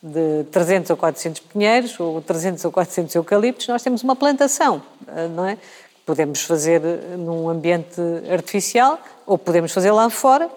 de 0.00 0.44
300 0.52 0.90
ou 0.90 0.96
400 0.96 1.40
pinheiros 1.40 1.98
ou 1.98 2.22
300 2.22 2.64
ou 2.64 2.70
400 2.70 3.14
eucaliptos, 3.16 3.66
nós 3.66 3.82
temos 3.82 4.02
uma 4.04 4.14
plantação, 4.14 4.80
não 5.34 5.44
é? 5.44 5.58
Podemos 6.06 6.42
fazer 6.42 6.80
num 7.18 7.48
ambiente 7.48 8.00
artificial 8.30 8.98
ou 9.26 9.36
podemos 9.36 9.72
fazer 9.72 9.90
lá 9.90 10.08
fora 10.08 10.48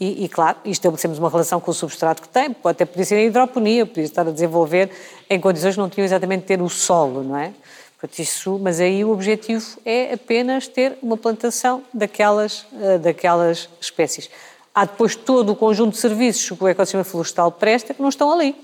e, 0.00 0.24
e, 0.24 0.28
claro, 0.28 0.58
estabelecemos 0.64 1.18
uma 1.18 1.30
relação 1.30 1.60
com 1.60 1.70
o 1.70 1.74
substrato 1.74 2.22
que 2.22 2.28
tem, 2.28 2.54
até 2.64 2.84
podia 2.84 3.04
ser 3.04 3.14
a 3.16 3.22
hidroponia, 3.22 3.86
podia 3.86 4.04
estar 4.04 4.26
a 4.26 4.30
desenvolver 4.30 4.90
em 5.28 5.40
condições 5.40 5.74
que 5.74 5.80
não 5.80 5.88
tinham 5.88 6.04
exatamente 6.04 6.44
ter 6.44 6.60
o 6.60 6.68
solo, 6.68 7.22
não 7.22 7.36
é? 7.36 7.52
Portanto, 7.98 8.18
isso, 8.18 8.58
mas 8.58 8.80
aí 8.80 9.04
o 9.04 9.10
objetivo 9.10 9.64
é 9.84 10.12
apenas 10.12 10.68
ter 10.68 10.98
uma 11.02 11.16
plantação 11.16 11.82
daquelas, 11.92 12.66
uh, 12.72 12.98
daquelas 13.00 13.68
espécies. 13.80 14.30
Há 14.74 14.84
depois 14.84 15.16
todo 15.16 15.52
o 15.52 15.56
conjunto 15.56 15.92
de 15.92 15.98
serviços 15.98 16.56
que 16.56 16.62
o 16.62 16.68
ecossistema 16.68 17.04
florestal 17.04 17.50
presta 17.50 17.94
que 17.94 18.02
não 18.02 18.10
estão 18.10 18.30
ali, 18.30 18.54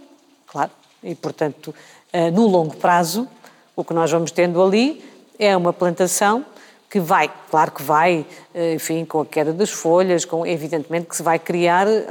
claro. 0.46 0.70
E, 1.02 1.14
portanto, 1.14 1.74
uh, 2.12 2.30
no 2.30 2.46
longo 2.46 2.76
prazo, 2.76 3.26
o 3.74 3.82
que 3.82 3.94
nós 3.94 4.10
vamos 4.10 4.30
tendo 4.30 4.62
ali 4.62 5.02
é 5.38 5.56
uma 5.56 5.72
plantação 5.72 6.44
que 6.92 7.00
vai, 7.00 7.32
claro 7.50 7.70
que 7.70 7.82
vai, 7.82 8.26
eh, 8.52 8.74
enfim, 8.74 9.06
com 9.06 9.22
a 9.22 9.24
queda 9.24 9.50
das 9.50 9.70
folhas, 9.70 10.26
com, 10.26 10.46
evidentemente 10.46 11.06
que 11.06 11.16
se 11.16 11.22
vai 11.22 11.38
criar, 11.38 11.88
eh, 11.88 12.04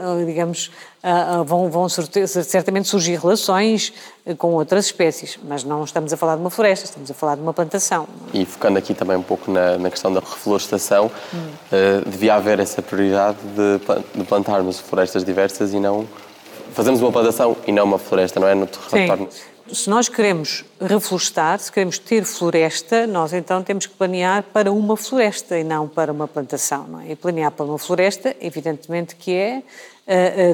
digamos, 1.04 1.50
vão, 1.50 1.70
vão 1.70 1.90
certamente 1.90 2.88
surgir 2.88 3.20
relações 3.20 3.92
eh, 4.26 4.36
com 4.36 4.54
outras 4.54 4.86
espécies, 4.86 5.40
mas 5.44 5.64
não 5.64 5.84
estamos 5.84 6.14
a 6.14 6.18
falar 6.18 6.36
de 6.36 6.42
uma 6.42 6.50
floresta, 6.50 6.86
estamos 6.86 7.10
a 7.10 7.14
falar 7.14 7.36
de 7.36 7.42
uma 7.42 7.54
plantação. 7.54 8.08
E 8.34 8.46
focando 8.46 8.78
aqui 8.78 8.94
também 8.94 9.18
um 9.18 9.24
pouco 9.24 9.52
na, 9.52 9.78
na 9.78 9.90
questão 9.90 10.14
da 10.14 10.20
reflorestação, 10.20 11.10
hum. 11.34 11.38
uh, 11.38 12.10
devia 12.10 12.36
haver 12.36 12.60
essa 12.60 12.82
prioridade 12.82 13.38
de, 13.56 14.20
de 14.20 14.24
plantarmos 14.26 14.80
florestas 14.80 15.24
diversas 15.24 15.74
e 15.74 15.80
não 15.80 16.08
fazemos 16.74 17.02
uma 17.02 17.12
plantação 17.12 17.58
e 17.68 17.72
não 17.72 17.84
uma 17.84 17.98
floresta, 17.98 18.40
não 18.40 18.48
é? 18.48 18.56
No 18.56 18.68
se 19.72 19.90
nós 19.90 20.10
queremos 20.10 20.66
reflorestar, 20.82 21.58
se 21.60 21.72
queremos 21.72 21.98
ter 21.98 22.26
floresta, 22.26 23.08
nós 23.08 23.32
então 23.32 23.64
temos 23.64 23.86
que 23.86 23.94
planear 23.94 24.44
para 24.44 24.72
uma 24.72 24.98
floresta 24.98 25.58
e 25.58 25.64
não 25.64 25.88
para 25.88 26.12
uma 26.12 26.28
plantação. 26.28 26.86
Não 26.88 27.00
é? 27.00 27.12
E 27.12 27.16
planear 27.16 27.52
para 27.52 27.66
uma 27.66 27.78
floresta, 27.78 28.36
evidentemente 28.42 29.16
que 29.16 29.32
é 29.32 29.64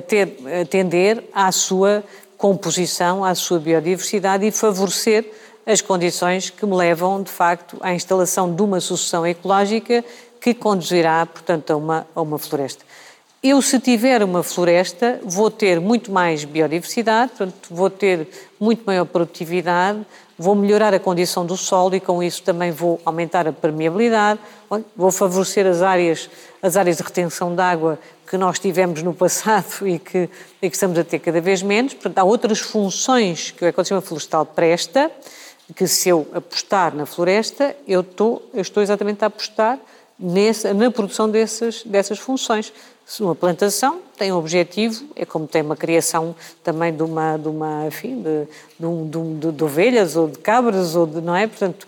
ter, 0.08 0.38
atender 0.62 1.24
à 1.34 1.52
sua 1.52 2.04
composição, 2.38 3.24
à 3.24 3.34
sua 3.34 3.60
biodiversidade 3.60 4.46
e 4.46 4.52
favorecer 4.52 5.26
as 5.66 5.82
condições 5.82 6.50
que 6.50 6.66
me 6.66 6.76
levam, 6.76 7.22
de 7.22 7.32
facto, 7.32 7.78
à 7.82 7.94
instalação 7.94 8.54
de 8.54 8.62
uma 8.62 8.80
sucessão 8.80 9.28
ecológica 9.28 10.04
que 10.40 10.54
conduzirá, 10.54 11.26
portanto, 11.26 11.72
a 11.72 11.76
uma, 11.76 12.08
a 12.16 12.22
uma 12.22 12.38
floresta. 12.38 12.86
Eu, 13.44 13.62
se 13.62 13.80
tiver 13.80 14.24
uma 14.24 14.42
floresta, 14.44 15.20
vou 15.24 15.52
ter 15.52 15.80
muito 15.80 16.12
mais 16.12 16.44
biodiversidade, 16.44 17.34
portanto, 17.38 17.68
vou 17.70 17.90
ter 17.90 18.28
muito 18.60 18.84
maior 18.86 19.06
produtividade, 19.06 20.00
vou 20.38 20.56
melhorar 20.56 20.94
a 20.94 21.00
condição 21.00 21.46
do 21.46 21.58
solo 21.58 21.96
e, 21.96 22.00
com 22.00 22.24
isso, 22.24 22.42
também 22.44 22.72
vou 22.72 23.00
aumentar 23.06 23.48
a 23.48 23.54
permeabilidade, 23.54 24.40
vou 24.96 25.12
favorecer 25.12 25.68
as 25.68 25.82
áreas, 25.82 26.30
as 26.62 26.78
áreas 26.78 26.98
de 26.98 27.04
retenção 27.04 27.54
de 27.54 27.62
água 27.62 28.00
que 28.28 28.38
nós 28.38 28.60
tivemos 28.60 29.02
no 29.02 29.14
passado 29.14 29.88
e 29.88 29.98
que, 29.98 30.30
e 30.62 30.70
que 30.70 30.76
estamos 30.76 30.98
a 31.00 31.04
ter 31.04 31.20
cada 31.20 31.40
vez 31.40 31.64
menos. 31.64 31.94
Portanto, 31.94 32.18
há 32.18 32.24
outras 32.24 32.60
funções 32.60 33.52
que 33.52 33.64
o 33.64 33.68
ecossistema 33.68 34.02
florestal 34.02 34.46
presta, 34.46 35.12
que 35.76 35.88
se 35.88 36.10
eu 36.10 36.28
apostar 36.34 36.96
na 36.96 37.06
floresta, 37.06 37.76
eu 37.88 38.02
estou, 38.02 38.50
eu 38.54 38.62
estou 38.62 38.84
exatamente 38.84 39.24
a 39.24 39.28
apostar 39.28 39.80
nessa, 40.20 40.74
na 40.74 40.90
produção 40.92 41.30
dessas, 41.30 41.84
dessas 41.84 42.20
funções. 42.20 42.72
Se 43.06 43.22
uma 43.22 43.36
plantação 43.36 44.02
tem 44.18 44.34
um 44.34 44.38
objetivo, 44.38 45.06
é 45.16 45.26
como 45.26 45.48
tem 45.48 45.62
uma 45.62 45.78
criação 45.78 46.36
também 46.64 46.94
de 46.94 47.04
uma, 47.04 47.38
de 47.38 47.48
uma 47.48 47.88
enfim, 47.88 48.22
de, 48.22 48.48
de, 48.80 49.40
de, 49.40 49.52
de 49.54 49.64
ovelhas 49.64 50.16
ou 50.18 50.28
de 50.28 50.38
cabras, 50.40 50.96
ou 50.96 51.06
de, 51.06 51.22
não 51.22 51.36
é? 51.36 51.48
Portanto, 51.48 51.88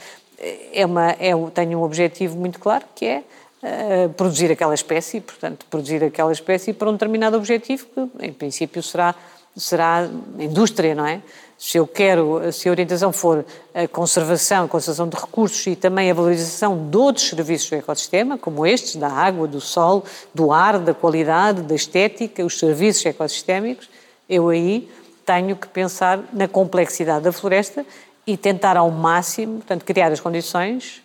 é 0.74 0.86
uma, 0.86 1.12
é, 1.12 1.32
tem 1.54 1.76
um 1.76 1.84
objetivo 1.84 2.38
muito 2.38 2.60
claro 2.60 2.86
que 2.96 3.06
é 3.06 3.24
uh, 3.64 4.10
produzir 4.14 4.52
aquela 4.52 4.74
espécie, 4.74 5.22
portanto, 5.22 5.66
produzir 5.70 6.04
aquela 6.04 6.32
espécie 6.32 6.74
para 6.74 6.90
um 6.90 6.94
determinado 6.94 7.38
objetivo 7.38 7.88
que, 7.88 8.26
em 8.26 8.34
princípio, 8.34 8.82
será, 8.84 9.16
será 9.56 10.10
indústria, 10.38 10.96
não 10.96 11.06
é? 11.06 11.22
se 11.60 11.78
eu 11.78 11.86
quero, 11.86 12.54
se 12.54 12.70
a 12.70 12.72
orientação 12.72 13.12
for 13.12 13.46
a 13.76 13.86
conservação, 13.86 14.64
a 14.64 14.68
conservação 14.70 15.10
de 15.10 15.18
recursos 15.18 15.68
e 15.68 15.76
também 15.76 16.10
a 16.10 16.14
valorização 16.14 16.90
de 16.90 16.96
outros 16.96 17.28
serviços 17.28 17.70
do 17.70 17.76
ecossistema, 17.76 18.38
como 18.38 18.66
estes, 18.66 18.96
da 18.96 19.10
água, 19.10 19.46
do 19.46 19.60
sol, 19.60 20.06
do 20.34 20.54
ar, 20.54 20.80
da 20.80 20.94
qualidade, 20.94 21.62
da 21.64 21.76
estética, 21.76 22.46
os 22.46 22.58
serviços 22.58 23.06
ecossistémicos, 23.06 23.90
eu 24.30 24.48
aí 24.48 24.90
tenho 25.26 25.54
que 25.54 25.68
pensar 25.68 26.24
na 26.32 26.48
complexidade 26.48 27.26
da 27.26 27.32
floresta 27.34 27.86
e 28.26 28.38
tentar 28.38 28.78
ao 28.78 28.90
máximo, 28.90 29.56
portanto, 29.56 29.84
criar 29.84 30.14
as 30.14 30.22
condições 30.22 31.04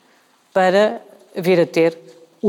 para 0.53 1.03
vir 1.35 1.61
a 1.61 1.67
ter 1.67 1.99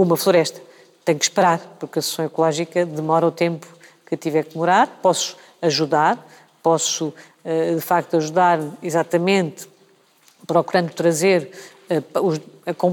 uma 0.02 0.18
floresta. 0.18 0.62
Tenho 1.04 1.18
que 1.18 1.26
esperar, 1.26 1.60
porque 1.80 2.00
a 2.00 2.02
sessão 2.02 2.26
ecológica 2.26 2.86
demora 2.86 3.26
o 3.26 3.32
tempo 3.32 3.68
que 4.06 4.18
tiver 4.18 4.44
que 4.44 4.54
demorar, 4.54 5.00
posso 5.02 5.38
ajudar, 5.62 6.26
posso 6.62 7.14
eh, 7.44 7.76
de 7.76 7.82
facto 7.82 8.18
ajudar 8.18 8.60
exatamente 8.84 9.68
procurando 10.46 10.92
trazer 10.92 11.52
eh, 11.90 12.02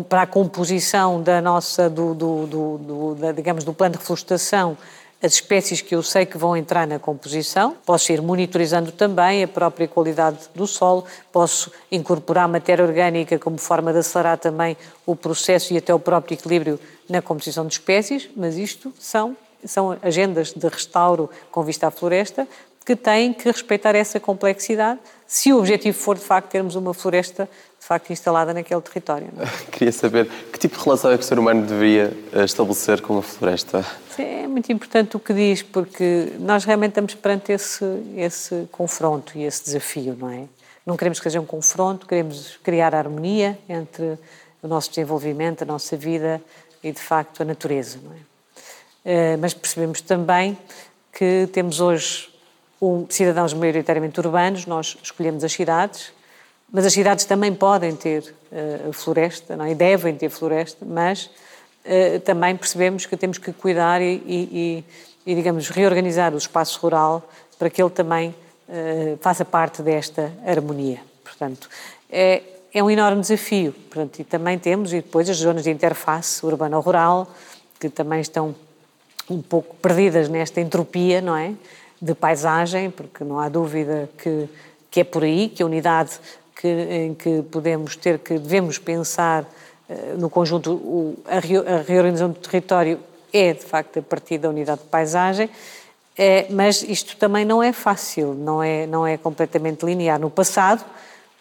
para 0.08 0.22
a 0.22 0.26
composição 0.26 1.22
da 1.22 1.40
nossa, 1.40 1.88
do, 1.88 2.14
do, 2.14 2.46
do, 2.46 2.78
do 2.78 3.32
digamos, 3.34 3.64
do 3.64 3.74
plano 3.74 3.94
de 3.94 3.98
reflorestação, 3.98 4.76
as 5.22 5.34
espécies 5.34 5.80
que 5.80 5.94
eu 5.94 6.02
sei 6.02 6.26
que 6.26 6.36
vão 6.36 6.56
entrar 6.56 6.86
na 6.86 6.98
composição. 6.98 7.76
Posso 7.86 8.12
ir 8.12 8.20
monitorizando 8.20 8.90
também 8.90 9.44
a 9.44 9.48
própria 9.48 9.86
qualidade 9.86 10.38
do 10.54 10.66
solo, 10.66 11.04
posso 11.30 11.70
incorporar 11.90 12.48
matéria 12.48 12.84
orgânica 12.84 13.38
como 13.38 13.56
forma 13.56 13.92
de 13.92 14.00
acelerar 14.00 14.36
também 14.38 14.76
o 15.06 15.14
processo 15.14 15.72
e 15.72 15.78
até 15.78 15.94
o 15.94 15.98
próprio 16.00 16.34
equilíbrio 16.34 16.80
na 17.08 17.22
composição 17.22 17.66
de 17.66 17.74
espécies, 17.74 18.28
mas 18.36 18.56
isto 18.56 18.92
são, 18.98 19.36
são 19.64 19.96
agendas 20.02 20.52
de 20.52 20.66
restauro 20.66 21.30
com 21.50 21.62
vista 21.62 21.86
à 21.86 21.90
floresta, 21.90 22.48
que 22.84 22.96
têm 22.96 23.32
que 23.32 23.48
respeitar 23.48 23.94
essa 23.94 24.18
complexidade, 24.18 24.98
se 25.26 25.52
o 25.52 25.58
objetivo 25.58 25.96
for, 25.96 26.16
de 26.16 26.24
facto, 26.24 26.50
termos 26.50 26.74
uma 26.74 26.92
floresta, 26.92 27.48
de 27.82 27.88
facto, 27.88 28.12
instalada 28.12 28.54
naquele 28.54 28.80
território. 28.80 29.28
É? 29.40 29.46
Queria 29.72 29.90
saber 29.90 30.28
que 30.52 30.56
tipo 30.56 30.78
de 30.78 30.84
relação 30.84 31.10
é 31.10 31.18
que 31.18 31.24
o 31.24 31.26
ser 31.26 31.36
humano 31.36 31.66
deveria 31.66 32.16
eh, 32.32 32.44
estabelecer 32.44 33.00
com 33.00 33.18
a 33.18 33.22
floresta? 33.22 33.84
É 34.16 34.46
muito 34.46 34.70
importante 34.70 35.16
o 35.16 35.20
que 35.20 35.34
diz, 35.34 35.62
porque 35.62 36.32
nós 36.38 36.64
realmente 36.64 36.90
estamos 36.90 37.16
perante 37.16 37.50
esse, 37.50 37.84
esse 38.16 38.68
confronto 38.70 39.36
e 39.36 39.42
esse 39.42 39.64
desafio, 39.64 40.16
não 40.16 40.30
é? 40.30 40.44
Não 40.86 40.96
queremos 40.96 41.18
que 41.18 41.24
seja 41.24 41.40
um 41.40 41.44
confronto, 41.44 42.06
queremos 42.06 42.56
criar 42.62 42.94
harmonia 42.94 43.58
entre 43.68 44.16
o 44.62 44.68
nosso 44.68 44.88
desenvolvimento, 44.90 45.62
a 45.62 45.64
nossa 45.64 45.96
vida 45.96 46.40
e, 46.84 46.92
de 46.92 47.00
facto, 47.00 47.42
a 47.42 47.44
natureza, 47.44 47.98
não 48.00 48.12
é? 48.12 48.16
Eh, 49.04 49.36
mas 49.38 49.54
percebemos 49.54 50.00
também 50.00 50.56
que 51.12 51.48
temos 51.52 51.80
hoje 51.80 52.30
um, 52.80 53.06
cidadãos 53.10 53.52
maioritariamente 53.52 54.20
urbanos, 54.20 54.66
nós 54.66 54.96
escolhemos 55.02 55.42
as 55.42 55.52
cidades, 55.52 56.12
mas 56.72 56.86
as 56.86 56.92
cidades 56.94 57.26
também 57.26 57.54
podem 57.54 57.94
ter 57.94 58.34
uh, 58.50 58.92
floresta, 58.94 59.56
não, 59.56 59.66
é? 59.66 59.72
e 59.72 59.74
devem 59.74 60.16
ter 60.16 60.30
floresta, 60.30 60.86
mas 60.86 61.26
uh, 61.84 62.18
também 62.24 62.56
percebemos 62.56 63.04
que 63.04 63.14
temos 63.14 63.36
que 63.36 63.52
cuidar 63.52 64.00
e, 64.00 64.22
e, 64.26 64.84
e, 65.26 65.34
digamos, 65.34 65.68
reorganizar 65.68 66.32
o 66.32 66.38
espaço 66.38 66.80
rural 66.80 67.28
para 67.58 67.68
que 67.68 67.82
ele 67.82 67.90
também 67.90 68.34
uh, 68.68 69.18
faça 69.20 69.44
parte 69.44 69.82
desta 69.82 70.32
harmonia. 70.46 71.00
Portanto, 71.22 71.68
é, 72.10 72.42
é 72.72 72.82
um 72.82 72.90
enorme 72.90 73.20
desafio. 73.20 73.72
Portanto, 73.90 74.20
e 74.20 74.24
também 74.24 74.58
temos, 74.58 74.94
e 74.94 74.96
depois 74.96 75.28
as 75.28 75.36
zonas 75.36 75.64
de 75.64 75.70
interface 75.70 76.44
urbano-rural, 76.44 77.30
que 77.78 77.90
também 77.90 78.20
estão 78.20 78.54
um 79.28 79.42
pouco 79.42 79.76
perdidas 79.76 80.28
nesta 80.28 80.60
entropia, 80.60 81.20
não 81.20 81.36
é? 81.36 81.52
de 82.00 82.14
paisagem, 82.16 82.90
porque 82.90 83.22
não 83.22 83.38
há 83.38 83.48
dúvida 83.48 84.10
que, 84.18 84.48
que 84.90 85.00
é 85.00 85.04
por 85.04 85.22
aí, 85.22 85.48
que 85.48 85.62
a 85.62 85.66
unidade 85.66 86.18
que, 86.54 86.68
em 86.68 87.14
que 87.14 87.42
podemos 87.42 87.96
ter, 87.96 88.18
que 88.18 88.38
devemos 88.38 88.78
pensar 88.78 89.42
uh, 89.42 90.18
no 90.18 90.28
conjunto, 90.30 90.72
o, 90.72 91.18
a, 91.26 91.38
reorganização 91.38 92.30
do 92.30 92.38
território 92.38 92.98
é 93.32 93.52
de 93.52 93.64
facto 93.64 93.98
a 93.98 94.02
partir 94.02 94.38
da 94.38 94.48
unidade 94.48 94.82
de 94.82 94.88
paisagem, 94.88 95.48
é, 96.16 96.46
mas 96.50 96.82
isto 96.82 97.16
também 97.16 97.44
não 97.44 97.62
é 97.62 97.72
fácil, 97.72 98.34
não 98.34 98.62
é, 98.62 98.86
não 98.86 99.06
é 99.06 99.16
completamente 99.16 99.84
linear. 99.84 100.20
No 100.20 100.30
passado, 100.30 100.84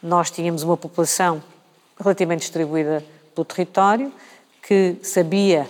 nós 0.01 0.31
tínhamos 0.31 0.63
uma 0.63 0.77
população 0.77 1.43
relativamente 1.99 2.41
distribuída 2.41 3.03
pelo 3.35 3.45
território, 3.45 4.11
que 4.61 4.95
sabia 5.03 5.67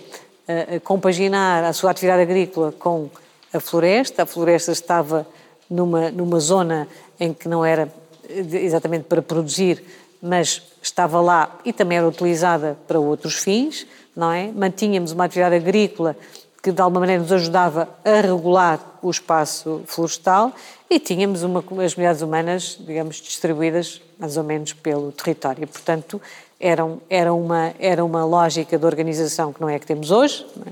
uh, 0.47 0.79
compaginar 0.81 1.63
a 1.63 1.73
sua 1.73 1.91
atividade 1.91 2.21
agrícola 2.21 2.71
com 2.71 3.09
a 3.53 3.59
floresta. 3.59 4.23
A 4.23 4.25
floresta 4.25 4.71
estava 4.71 5.25
numa, 5.69 6.11
numa 6.11 6.39
zona 6.39 6.87
em 7.19 7.33
que 7.33 7.47
não 7.47 7.65
era 7.65 7.91
exatamente 8.35 9.05
para 9.05 9.21
produzir, 9.21 9.83
mas 10.21 10.61
estava 10.81 11.19
lá 11.19 11.59
e 11.65 11.73
também 11.73 11.97
era 11.97 12.07
utilizada 12.07 12.77
para 12.87 12.99
outros 12.99 13.35
fins, 13.35 13.87
não 14.15 14.31
é? 14.31 14.51
Mantínhamos 14.51 15.11
uma 15.11 15.25
atividade 15.25 15.55
agrícola 15.55 16.15
que 16.61 16.71
de 16.71 16.81
alguma 16.81 16.99
maneira 16.99 17.21
nos 17.21 17.31
ajudava 17.31 17.89
a 18.05 18.21
regular 18.21 18.79
o 19.01 19.09
espaço 19.09 19.81
florestal 19.87 20.53
e 20.89 20.99
tínhamos 20.99 21.41
uma, 21.41 21.59
as 21.59 21.93
comunidades 21.93 22.21
humanas, 22.21 22.77
digamos, 22.79 23.15
distribuídas 23.15 24.01
mais 24.19 24.37
ou 24.37 24.43
menos 24.43 24.73
pelo 24.73 25.11
território. 25.11 25.67
Portanto, 25.67 26.21
eram, 26.59 27.01
era, 27.09 27.33
uma, 27.33 27.73
era 27.79 28.05
uma 28.05 28.23
lógica 28.23 28.77
de 28.77 28.85
organização 28.85 29.51
que 29.51 29.59
não 29.59 29.67
é 29.67 29.75
a 29.75 29.79
que 29.79 29.87
temos 29.87 30.11
hoje. 30.11 30.45
É? 30.67 30.71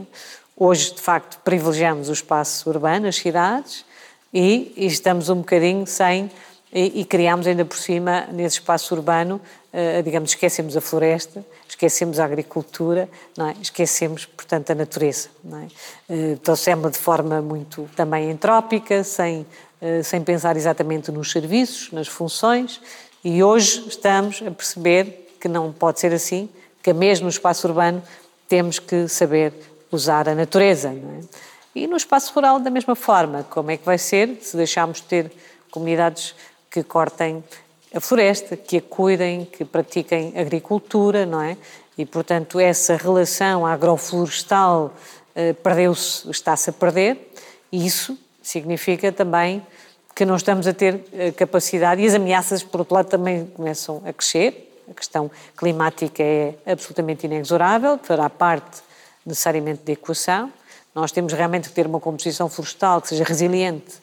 Hoje, 0.56 0.94
de 0.94 1.02
facto, 1.02 1.40
privilegiamos 1.44 2.10
o 2.10 2.14
espaço 2.14 2.70
urbano, 2.70 3.08
as 3.08 3.16
cidades, 3.16 3.84
e, 4.32 4.72
e 4.78 4.86
estamos 4.86 5.30
um 5.30 5.38
bocadinho 5.38 5.88
sem. 5.88 6.30
E, 6.72 7.02
e 7.02 7.06
criámos 7.06 7.48
ainda 7.48 7.66
por 7.66 7.78
cima, 7.78 8.28
nesse 8.32 8.58
espaço 8.58 8.94
urbano, 8.94 9.42
uh, 9.74 10.04
digamos, 10.04 10.32
esquecemos 10.32 10.78
a 10.78 10.82
floresta, 10.82 11.44
esquecemos 11.68 12.20
a 12.20 12.26
agricultura, 12.26 13.10
é? 13.40 13.56
esquecemos, 13.62 14.26
portanto, 14.26 14.70
a 14.70 14.76
natureza. 14.76 15.30
Não 15.44 15.60
é? 15.60 15.68
Uh, 16.14 16.38
trouxemos 16.38 16.92
de 16.92 16.98
forma 17.00 17.42
muito 17.42 17.90
também 17.96 18.30
entrópica, 18.30 19.04
sem, 19.04 19.42
uh, 19.82 20.04
sem 20.04 20.22
pensar 20.22 20.56
exatamente 20.56 21.12
nos 21.12 21.32
serviços, 21.32 21.92
nas 21.92 22.08
funções, 22.08 22.80
e 23.24 23.44
hoje 23.44 23.86
estamos 23.88 24.42
a 24.46 24.52
perceber 24.52 25.28
que 25.42 25.48
não 25.48 25.72
pode 25.74 26.00
ser 26.00 26.14
assim, 26.14 26.48
que 26.84 26.94
mesmo 26.94 27.24
no 27.24 27.30
espaço 27.30 27.68
urbano 27.68 28.02
temos 28.48 28.78
que 28.78 29.08
saber 29.08 29.54
usar 29.92 30.30
a 30.30 30.36
natureza. 30.36 30.90
É? 30.90 31.50
E 31.74 31.88
no 31.88 31.98
espaço 31.98 32.34
rural, 32.34 32.60
da 32.60 32.70
mesma 32.70 32.96
forma, 32.96 33.46
como 33.50 33.72
é 33.72 33.78
que 33.78 33.86
vai 33.86 33.98
ser 33.98 34.38
se 34.42 34.56
deixarmos 34.56 34.98
de 34.98 35.04
ter 35.04 35.32
comunidades 35.72 36.36
que 36.70 36.84
cortem 36.84 37.44
a 37.94 38.00
floresta, 38.00 38.56
que 38.56 38.78
a 38.78 38.82
cuidem, 38.82 39.46
que 39.46 39.66
pratiquem 39.66 40.34
agricultura, 40.38 41.26
não 41.26 41.42
é? 41.42 41.58
E, 41.98 42.06
portanto, 42.06 42.60
essa 42.60 42.96
relação 42.96 43.66
agroflorestal 43.66 44.94
eh, 45.36 45.54
perdeu-se, 45.54 46.30
está-se 46.30 46.70
a 46.70 46.74
perder, 46.74 47.32
e 47.72 47.86
isso 47.86 48.18
significa 48.42 49.12
também 49.12 49.66
que 50.16 50.26
não 50.26 50.36
estamos 50.36 50.68
a 50.68 50.74
ter 50.74 51.04
eh, 51.14 51.32
capacidade, 51.32 52.02
e 52.02 52.06
as 52.06 52.14
ameaças, 52.14 52.64
por 52.64 52.82
outro 52.82 52.96
lado, 52.96 53.10
também 53.10 53.48
começam 53.48 54.02
a 54.06 54.14
crescer, 54.14 54.70
a 54.90 54.94
questão 54.94 55.30
climática 55.58 56.24
é 56.24 56.56
absolutamente 56.66 57.26
inexorável, 57.26 58.00
fará 58.02 58.30
parte 58.30 58.82
necessariamente 59.26 59.84
da 59.84 59.94
equação. 59.94 60.52
Nós 60.96 61.12
temos 61.12 61.34
realmente 61.34 61.70
que 61.70 61.76
ter 61.76 61.86
uma 61.86 62.00
composição 62.00 62.50
florestal 62.50 63.02
que 63.02 63.10
seja 63.10 63.24
resiliente 63.24 64.00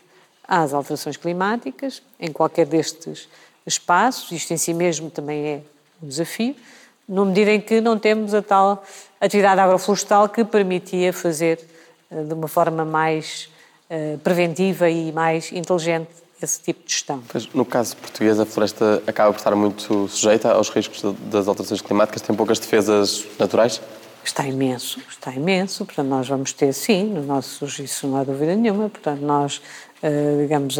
às 0.46 0.72
alterações 0.72 1.16
climáticas, 1.16 2.02
em 2.20 2.32
qualquer 2.32 2.66
destes 2.66 3.28
espaços. 3.66 4.30
Isto 4.32 4.52
em 4.52 4.56
si 4.56 4.72
mesmo 4.72 5.10
também 5.10 5.46
é 5.46 5.60
um 6.02 6.08
desafio, 6.08 6.54
na 7.08 7.24
medida 7.24 7.52
em 7.52 7.60
que 7.60 7.80
não 7.80 7.98
temos 7.98 8.34
a 8.34 8.42
tal 8.42 8.84
atividade 9.20 9.60
agroflorestal 9.60 10.28
que 10.28 10.44
permitia 10.44 11.12
fazer 11.12 11.60
eh, 12.10 12.22
de 12.22 12.34
uma 12.34 12.48
forma 12.48 12.84
mais 12.84 13.48
eh, 13.88 14.16
preventiva 14.22 14.90
e 14.90 15.12
mais 15.12 15.52
inteligente 15.52 16.08
esse 16.42 16.60
tipo 16.60 16.84
de 16.86 16.92
gestão. 16.92 17.22
No 17.54 17.64
caso 17.64 17.96
português, 17.96 18.38
a 18.38 18.44
floresta 18.44 19.02
acaba 19.06 19.32
por 19.32 19.38
estar 19.38 19.54
muito 19.54 20.06
sujeita 20.08 20.52
aos 20.52 20.68
riscos 20.68 21.02
das 21.30 21.48
alterações 21.48 21.80
climáticas, 21.80 22.20
tem 22.20 22.36
poucas 22.36 22.58
defesas 22.58 23.24
naturais? 23.38 23.80
Está 24.26 24.44
imenso, 24.44 25.00
está 25.08 25.32
imenso, 25.32 25.84
portanto 25.86 26.08
nós 26.08 26.28
vamos 26.28 26.52
ter 26.52 26.72
sim, 26.72 27.04
nos 27.04 27.24
nossos, 27.24 27.78
isso 27.78 28.08
não 28.08 28.18
há 28.18 28.24
dúvida 28.24 28.56
nenhuma, 28.56 28.88
portanto 28.88 29.20
nós, 29.20 29.62
eh, 30.02 30.38
digamos, 30.42 30.76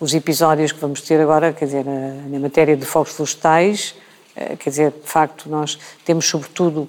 os 0.00 0.14
episódios 0.14 0.72
que 0.72 0.80
vamos 0.80 1.00
ter 1.02 1.20
agora, 1.20 1.52
quer 1.52 1.66
dizer, 1.66 1.84
na 1.84 2.40
matéria 2.40 2.76
de 2.76 2.84
fogos 2.84 3.12
florestais, 3.12 3.94
eh, 4.34 4.56
quer 4.56 4.70
dizer, 4.70 4.90
de 4.90 5.08
facto 5.08 5.48
nós 5.48 5.78
temos 6.04 6.26
sobretudo 6.26 6.88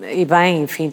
e 0.00 0.24
bem, 0.24 0.62
enfim, 0.62 0.90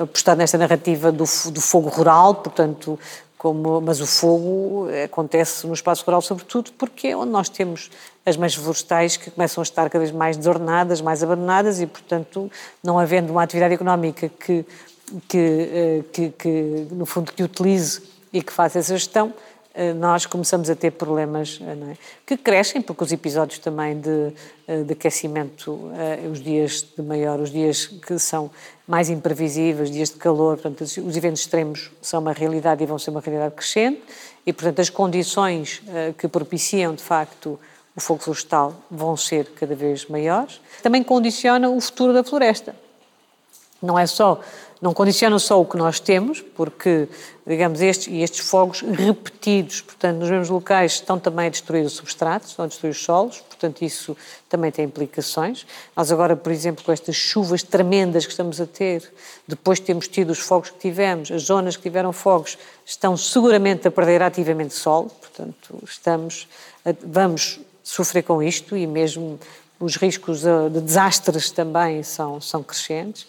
apostado 0.00 0.38
nesta 0.38 0.56
narrativa 0.56 1.10
do, 1.10 1.24
do 1.24 1.60
fogo 1.60 1.88
rural, 1.88 2.36
portanto, 2.36 2.98
como, 3.44 3.78
mas 3.82 4.00
o 4.00 4.06
fogo 4.06 4.86
acontece 5.04 5.66
no 5.66 5.74
espaço 5.74 6.02
rural 6.06 6.22
sobretudo 6.22 6.72
porque 6.78 7.08
é 7.08 7.16
onde 7.16 7.30
nós 7.30 7.50
temos 7.50 7.90
as 8.24 8.38
meias 8.38 8.54
florestais 8.54 9.18
que 9.18 9.30
começam 9.30 9.60
a 9.60 9.64
estar 9.64 9.90
cada 9.90 9.98
vez 9.98 10.10
mais 10.10 10.38
desordenadas, 10.38 11.02
mais 11.02 11.22
abandonadas 11.22 11.78
e, 11.78 11.86
portanto, 11.86 12.50
não 12.82 12.98
havendo 12.98 13.30
uma 13.30 13.42
atividade 13.42 13.74
económica 13.74 14.30
que, 14.30 14.64
que, 15.28 15.38
eh, 15.38 16.04
que, 16.10 16.30
que 16.30 16.86
no 16.90 17.04
fundo, 17.04 17.32
que 17.32 17.42
utilize 17.42 18.00
e 18.32 18.42
que 18.42 18.50
faça 18.50 18.78
essa 18.78 18.94
gestão, 18.94 19.34
nós 19.96 20.24
começamos 20.24 20.70
a 20.70 20.76
ter 20.76 20.92
problemas 20.92 21.58
é? 21.60 21.96
que 22.24 22.36
crescem, 22.36 22.80
porque 22.80 23.02
os 23.02 23.12
episódios 23.12 23.58
também 23.58 23.98
de, 24.00 24.32
eh, 24.68 24.82
de 24.82 24.92
aquecimento, 24.92 25.90
eh, 25.96 26.28
os 26.30 26.40
dias 26.40 26.86
de 26.96 27.02
maior, 27.02 27.40
os 27.40 27.50
dias 27.50 27.86
que 27.86 28.16
são 28.18 28.50
mais 28.86 29.10
imprevisíveis, 29.10 29.90
dias 29.90 30.10
de 30.10 30.16
calor, 30.16 30.58
portanto, 30.58 30.82
os 30.82 31.16
eventos 31.16 31.40
extremos 31.40 31.90
são 32.00 32.20
uma 32.20 32.32
realidade 32.32 32.84
e 32.84 32.86
vão 32.86 32.98
ser 32.98 33.10
uma 33.10 33.20
realidade 33.20 33.54
crescente, 33.54 34.00
e, 34.46 34.52
portanto, 34.52 34.80
as 34.80 34.90
condições 34.90 35.82
que 36.18 36.28
propiciam, 36.28 36.94
de 36.94 37.02
facto, 37.02 37.58
o 37.96 38.00
fogo 38.00 38.20
florestal 38.20 38.74
vão 38.90 39.16
ser 39.16 39.46
cada 39.56 39.74
vez 39.74 40.06
maiores. 40.06 40.60
Também 40.82 41.02
condiciona 41.02 41.70
o 41.70 41.80
futuro 41.80 42.12
da 42.12 42.22
floresta. 42.22 42.76
Não 43.84 43.98
é 43.98 44.06
só 44.06 44.40
não 44.84 44.92
condicionam 44.92 45.38
só 45.38 45.58
o 45.58 45.64
que 45.64 45.78
nós 45.78 45.98
temos, 45.98 46.42
porque, 46.42 47.08
digamos, 47.46 47.80
estes, 47.80 48.06
e 48.06 48.20
estes 48.20 48.46
fogos 48.46 48.82
repetidos, 48.82 49.80
portanto, 49.80 50.18
nos 50.18 50.28
mesmos 50.28 50.50
locais, 50.50 50.92
estão 50.92 51.18
também 51.18 51.46
a 51.46 51.48
destruir 51.48 51.86
o 51.86 51.88
substrato, 51.88 52.46
estão 52.46 52.66
a 52.66 52.68
destruir 52.68 52.90
os 52.90 53.02
solos, 53.02 53.40
portanto, 53.40 53.80
isso 53.80 54.14
também 54.46 54.70
tem 54.70 54.84
implicações. 54.84 55.64
Nós 55.96 56.12
agora, 56.12 56.36
por 56.36 56.52
exemplo, 56.52 56.84
com 56.84 56.92
estas 56.92 57.16
chuvas 57.16 57.62
tremendas 57.62 58.26
que 58.26 58.32
estamos 58.32 58.60
a 58.60 58.66
ter, 58.66 59.10
depois 59.48 59.78
de 59.78 59.86
termos 59.86 60.06
tido 60.06 60.28
os 60.28 60.38
fogos 60.38 60.68
que 60.68 60.78
tivemos, 60.78 61.30
as 61.30 61.44
zonas 61.44 61.76
que 61.76 61.82
tiveram 61.84 62.12
fogos 62.12 62.58
estão 62.84 63.16
seguramente 63.16 63.88
a 63.88 63.90
perder 63.90 64.22
ativamente 64.22 64.74
solo, 64.74 65.08
portanto, 65.08 65.82
estamos, 65.82 66.46
a, 66.84 66.94
vamos 67.02 67.58
sofrer 67.82 68.22
com 68.22 68.42
isto 68.42 68.76
e 68.76 68.86
mesmo 68.86 69.40
os 69.80 69.96
riscos 69.96 70.42
de 70.42 70.80
desastres 70.82 71.50
também 71.50 72.02
são, 72.02 72.38
são 72.38 72.62
crescentes. 72.62 73.26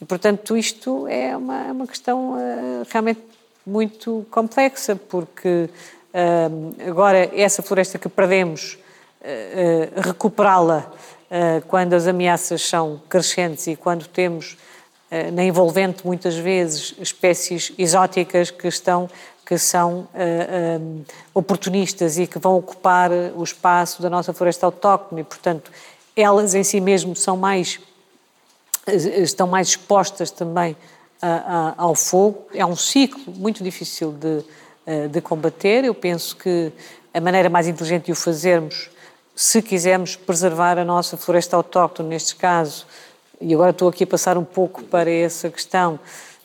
E, 0.00 0.04
portanto, 0.04 0.56
isto 0.56 1.06
é 1.08 1.36
uma, 1.36 1.66
é 1.68 1.72
uma 1.72 1.86
questão 1.86 2.34
uh, 2.34 2.86
realmente 2.90 3.20
muito 3.66 4.26
complexa, 4.30 4.94
porque 4.94 5.68
uh, 6.12 6.88
agora 6.88 7.30
essa 7.34 7.62
floresta 7.62 7.98
que 7.98 8.08
perdemos, 8.08 8.78
uh, 9.20 10.00
recuperá-la 10.00 10.92
quando 11.66 11.94
as 11.94 12.06
ameaças 12.06 12.62
são 12.62 13.02
crescentes 13.08 13.66
e 13.66 13.74
quando 13.74 14.06
temos 14.06 14.56
na 15.32 15.42
envolvente 15.42 16.06
muitas 16.06 16.36
vezes 16.36 16.94
espécies 17.00 17.72
exóticas 17.76 18.52
que 18.52 18.68
estão 18.68 19.10
que 19.44 19.58
são 19.58 20.06
oportunistas 21.34 22.16
e 22.16 22.28
que 22.28 22.38
vão 22.38 22.56
ocupar 22.56 23.10
o 23.34 23.42
espaço 23.42 24.00
da 24.00 24.08
nossa 24.08 24.32
floresta 24.32 24.66
autóctone, 24.66 25.22
e, 25.22 25.24
portanto, 25.24 25.72
elas 26.14 26.54
em 26.54 26.62
si 26.62 26.80
mesmo 26.80 27.16
são 27.16 27.36
mais 27.36 27.80
estão 28.86 29.46
mais 29.46 29.68
expostas 29.68 30.30
também 30.30 30.76
a, 31.20 31.28
a, 31.28 31.74
ao 31.76 31.94
fogo. 31.94 32.46
É 32.54 32.64
um 32.64 32.76
ciclo 32.76 33.32
muito 33.34 33.62
difícil 33.64 34.12
de, 34.12 34.44
eh, 34.86 35.08
de 35.08 35.20
combater. 35.20 35.84
Eu 35.84 35.94
penso 35.94 36.36
que 36.36 36.72
a 37.12 37.20
maneira 37.20 37.50
mais 37.50 37.66
inteligente 37.66 38.06
de 38.06 38.12
o 38.12 38.14
fazermos, 38.14 38.90
se 39.34 39.60
quisermos 39.60 40.16
preservar 40.16 40.78
a 40.78 40.84
nossa 40.84 41.16
floresta 41.16 41.56
autóctone, 41.56 42.08
neste 42.08 42.36
caso, 42.36 42.86
e 43.40 43.52
agora 43.52 43.70
estou 43.70 43.88
aqui 43.88 44.04
a 44.04 44.06
passar 44.06 44.38
um 44.38 44.44
pouco 44.44 44.82
para 44.84 45.10
essa 45.10 45.50
questão, 45.50 45.98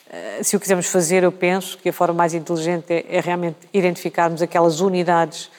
eh, 0.09 0.41
se 0.43 0.55
o 0.55 0.59
quisermos 0.59 0.87
fazer, 0.87 1.23
eu 1.23 1.31
penso 1.31 1.77
que 1.77 1.89
a 1.89 1.93
forma 1.93 2.13
mais 2.13 2.33
inteligente 2.33 2.91
é, 2.91 3.05
é 3.09 3.19
realmente 3.21 3.57
identificarmos 3.73 4.41
aquelas 4.41 4.81
unidades 4.81 5.49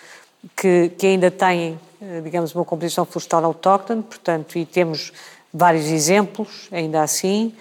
que, 0.57 0.91
que 0.99 1.07
ainda 1.07 1.31
têm, 1.31 1.79
eh, 2.01 2.21
digamos, 2.23 2.55
uma 2.55 2.65
composição 2.65 3.05
florestal 3.05 3.45
autóctone, 3.45 4.03
portanto, 4.03 4.59
e 4.59 4.67
temos 4.67 5.13
vários 5.53 5.87
exemplos, 5.87 6.69
ainda 6.71 7.03
assim, 7.03 7.55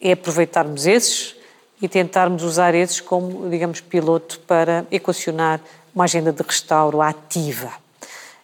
é 0.00 0.12
aproveitarmos 0.12 0.86
esses 0.86 1.36
e 1.80 1.88
tentarmos 1.88 2.42
usar 2.42 2.74
esses 2.74 3.00
como, 3.00 3.48
digamos, 3.48 3.80
piloto 3.80 4.40
para 4.40 4.84
equacionar 4.90 5.60
uma 5.94 6.04
agenda 6.04 6.32
de 6.32 6.42
restauro 6.42 7.00
ativa. 7.00 7.72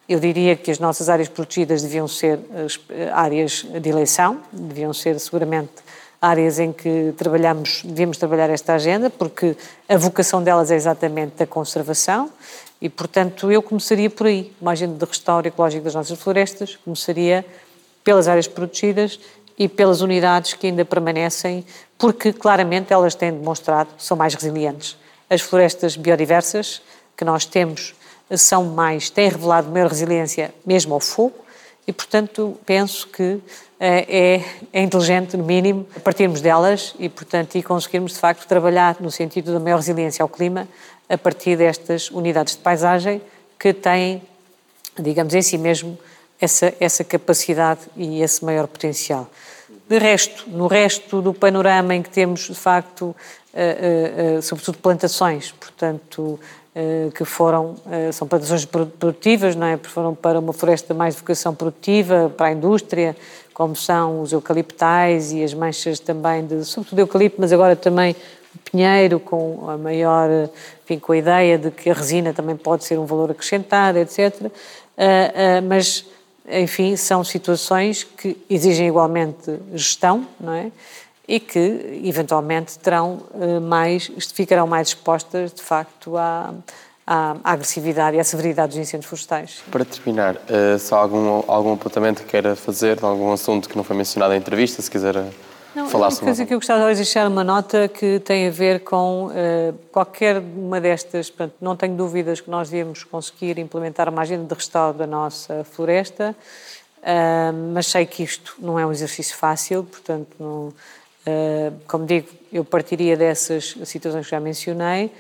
Eu 0.09 0.21
diria 0.21 0.55
que 0.55 0.71
as 0.71 0.79
nossas 0.79 1.09
áreas 1.09 1.29
protegidas 1.29 1.83
deviam 1.83 2.07
ser 2.07 2.39
áreas 3.13 3.65
de 3.65 3.89
eleição, 3.89 4.41
deviam 4.53 4.93
ser 4.93 5.19
seguramente 5.19 5.73
áreas 6.21 6.59
em 6.59 6.73
que 6.73 7.13
trabalhamos, 7.17 7.83
devemos 7.85 8.17
trabalhar 8.17 8.51
esta 8.51 8.75
agenda, 8.75 9.11
porque 9.11 9.57
a 9.89 9.97
vocação 9.97 10.43
delas 10.43 10.71
é 10.71 10.77
exatamente 10.77 11.43
a 11.43 11.47
conservação 11.47 12.31
e, 12.81 12.89
portanto, 12.89 13.51
eu 13.51 13.63
começaria 13.63 14.09
por 14.09 14.27
aí. 14.27 14.53
Uma 14.61 14.73
agenda 14.73 14.97
de 14.99 15.11
restauro 15.11 15.47
ecológico 15.47 15.85
das 15.85 15.95
nossas 15.95 16.19
florestas 16.19 16.77
começaria 16.85 17.45
pelas 18.05 18.29
áreas 18.29 18.47
protegidas 18.47 19.19
e 19.59 19.69
pelas 19.69 20.03
unidades 20.03 20.53
que 20.53 20.67
ainda 20.67 20.85
permanecem, 20.85 21.65
porque 21.99 22.33
claramente 22.33 22.93
elas 22.93 23.15
têm 23.15 23.33
demonstrado 23.33 23.89
que 23.97 24.05
são 24.05 24.17
mais 24.17 24.35
resilientes. 24.35 24.97
As 25.31 25.41
florestas 25.41 25.97
biodiversas 25.97 26.83
que 27.17 27.25
nós 27.25 27.47
temos 27.47 27.95
são 28.37 28.65
mais, 28.65 29.11
têm 29.11 29.29
revelado 29.29 29.71
maior 29.71 29.89
resiliência 29.89 30.53
mesmo 30.67 30.95
ao 30.95 31.01
fogo 31.01 31.45
e, 31.87 31.93
portanto, 31.93 32.59
penso 32.65 33.07
que 33.09 33.41
é, 33.79 34.41
é, 34.73 34.83
inteligente, 34.83 35.37
no 35.37 35.45
mínimo, 35.45 35.87
partirmos 36.03 36.41
delas 36.41 36.95
e, 36.99 37.09
portanto, 37.09 37.57
e 37.57 37.63
conseguirmos, 37.63 38.13
de 38.13 38.19
facto, 38.19 38.47
trabalhar 38.47 38.97
no 39.01 39.11
sentido 39.11 39.53
da 39.53 39.61
maior 39.61 39.77
resiliência 39.77 40.23
ao 40.23 40.29
clima 40.29 40.67
a 41.09 41.19
partir 41.19 41.57
destas 41.57 42.11
unidades 42.11 42.57
de 42.57 42.63
paisagem 42.63 43.21
que 43.59 43.73
têm, 43.73 44.23
digamos, 44.99 45.35
em 45.35 45.43
si 45.43 45.59
mesmo 45.59 45.99
essa, 46.45 46.75
essa 46.79 47.03
capacidade 47.03 47.81
e 47.97 48.23
esse 48.23 48.45
maior 48.45 48.67
potencial. 48.67 49.29
De 49.89 49.99
resto, 49.99 50.49
no 50.49 50.67
resto 50.67 51.21
do 51.21 51.35
panorama 51.35 51.95
em 51.95 52.03
que 52.03 52.11
temos, 52.11 52.41
de 52.43 52.55
facto, 52.55 53.05
uh, 53.05 54.39
uh, 54.39 54.43
sobretudo 54.43 54.79
plantações, 54.79 55.53
portanto, 55.53 56.39
que 57.15 57.25
foram, 57.25 57.77
são 58.13 58.27
plantações 58.27 58.65
produtivas, 58.65 59.55
não 59.55 59.65
é? 59.65 59.77
Foram 59.77 60.13
para 60.13 60.41
uma 60.41 60.53
floresta 60.53 60.93
mais 60.93 61.15
de 61.15 61.21
vocação 61.21 61.55
produtiva, 61.55 62.35
para 62.37 62.47
a 62.47 62.53
indústria, 62.53 63.17
como 63.53 63.77
são 63.77 64.23
os 64.23 64.33
eucaliptais 64.33 65.31
e 65.31 65.45
as 65.45 65.55
manchas 65.55 66.01
também 66.01 66.45
de, 66.45 66.65
sobretudo 66.65 66.99
eucalipto, 66.99 67.41
mas 67.41 67.53
agora 67.53 67.77
também 67.77 68.17
o 68.53 68.71
pinheiro, 68.73 69.21
com 69.21 69.71
a 69.71 69.79
maior, 69.79 70.29
enfim, 70.83 70.99
com 70.99 71.13
a 71.13 71.17
ideia 71.17 71.57
de 71.57 71.71
que 71.71 71.91
a 71.91 71.95
resina 71.95 72.33
também 72.33 72.57
pode 72.57 72.83
ser 72.83 72.99
um 72.99 73.07
valor 73.07 73.31
acrescentado, 73.31 73.99
etc. 74.01 74.51
Mas 75.69 76.05
enfim, 76.49 76.97
são 76.97 77.25
situações 77.25 78.05
que 78.05 78.37
exigem 78.49 78.89
igualmente 78.89 79.59
gestão, 79.73 80.27
não 80.39 80.53
é? 80.53 80.71
E 81.27 81.41
que 81.41 82.03
eventualmente 82.05 82.79
terão 82.79 83.23
eh, 83.41 83.59
mais, 83.59 84.11
ficarão 84.35 84.67
mais 84.67 84.89
expostas, 84.89 85.55
de 85.55 85.63
facto, 85.63 86.19
à, 86.19 86.53
à, 87.07 87.37
agressividade 87.43 88.17
e 88.19 88.21
à 88.21 88.25
severidade 88.25 88.73
dos 88.73 88.79
incêndios 88.79 89.07
florestais. 89.07 89.63
Para 89.71 89.87
terminar, 89.87 90.37
uh, 90.37 90.79
só 90.79 90.97
algum, 90.97 91.43
algum 91.47 91.73
apontamento 91.73 92.23
que 92.23 92.29
queira 92.29 92.55
fazer 92.55 92.97
de 92.97 93.05
algum 93.07 93.33
assunto 93.33 93.71
que 93.71 93.77
não 93.77 93.83
foi 93.83 93.97
mencionado 93.97 94.33
na 94.33 94.37
entrevista, 94.37 94.83
se 94.83 94.91
quiser 94.91 95.17
não, 95.75 95.89
falar 95.89 96.11
sobre. 96.11 96.27
Coisa 96.27 96.47
que 96.47 96.55
eu 96.55 96.59
gostava 96.59 96.89
de 96.91 96.97
deixar 96.97 97.27
uma 97.27 97.43
nota 97.43 97.89
que 97.89 98.21
tem 98.21 98.47
a 98.47 98.51
ver 98.51 98.81
com 98.81 99.27
uh, 99.27 99.33
qualquer 99.91 100.39
uma 100.39 100.81
destas, 100.81 101.29
portanto, 101.29 101.57
não 101.61 101.75
tenho 101.75 101.97
dúvidas 101.97 102.41
que 102.41 102.49
nós 102.49 102.71
devemos 102.71 103.03
conseguir 103.03 103.59
implementar 103.59 104.09
uma 104.09 104.23
agenda 104.23 104.47
de 104.47 104.55
restauro 104.55 104.97
da 104.97 105.07
nossa 105.07 105.65
floresta, 105.65 106.35
uh, 106.99 107.73
mas 107.73 107.87
sei 107.89 108.07
que 108.07 108.23
isto 108.23 108.55
não 108.59 108.79
é 108.79 108.87
um 108.87 108.93
exercício 108.93 109.37
fácil, 109.37 109.83
portanto, 109.85 110.29
não, 110.39 110.69
uh, 110.69 111.75
como 111.89 112.07
digo, 112.07 112.29
eu 112.53 112.65
partiria 112.65 113.17
dessas 113.17 113.77
situações 113.85 114.27
que 114.27 114.31
já 114.31 114.41
mencionei, 114.41 115.11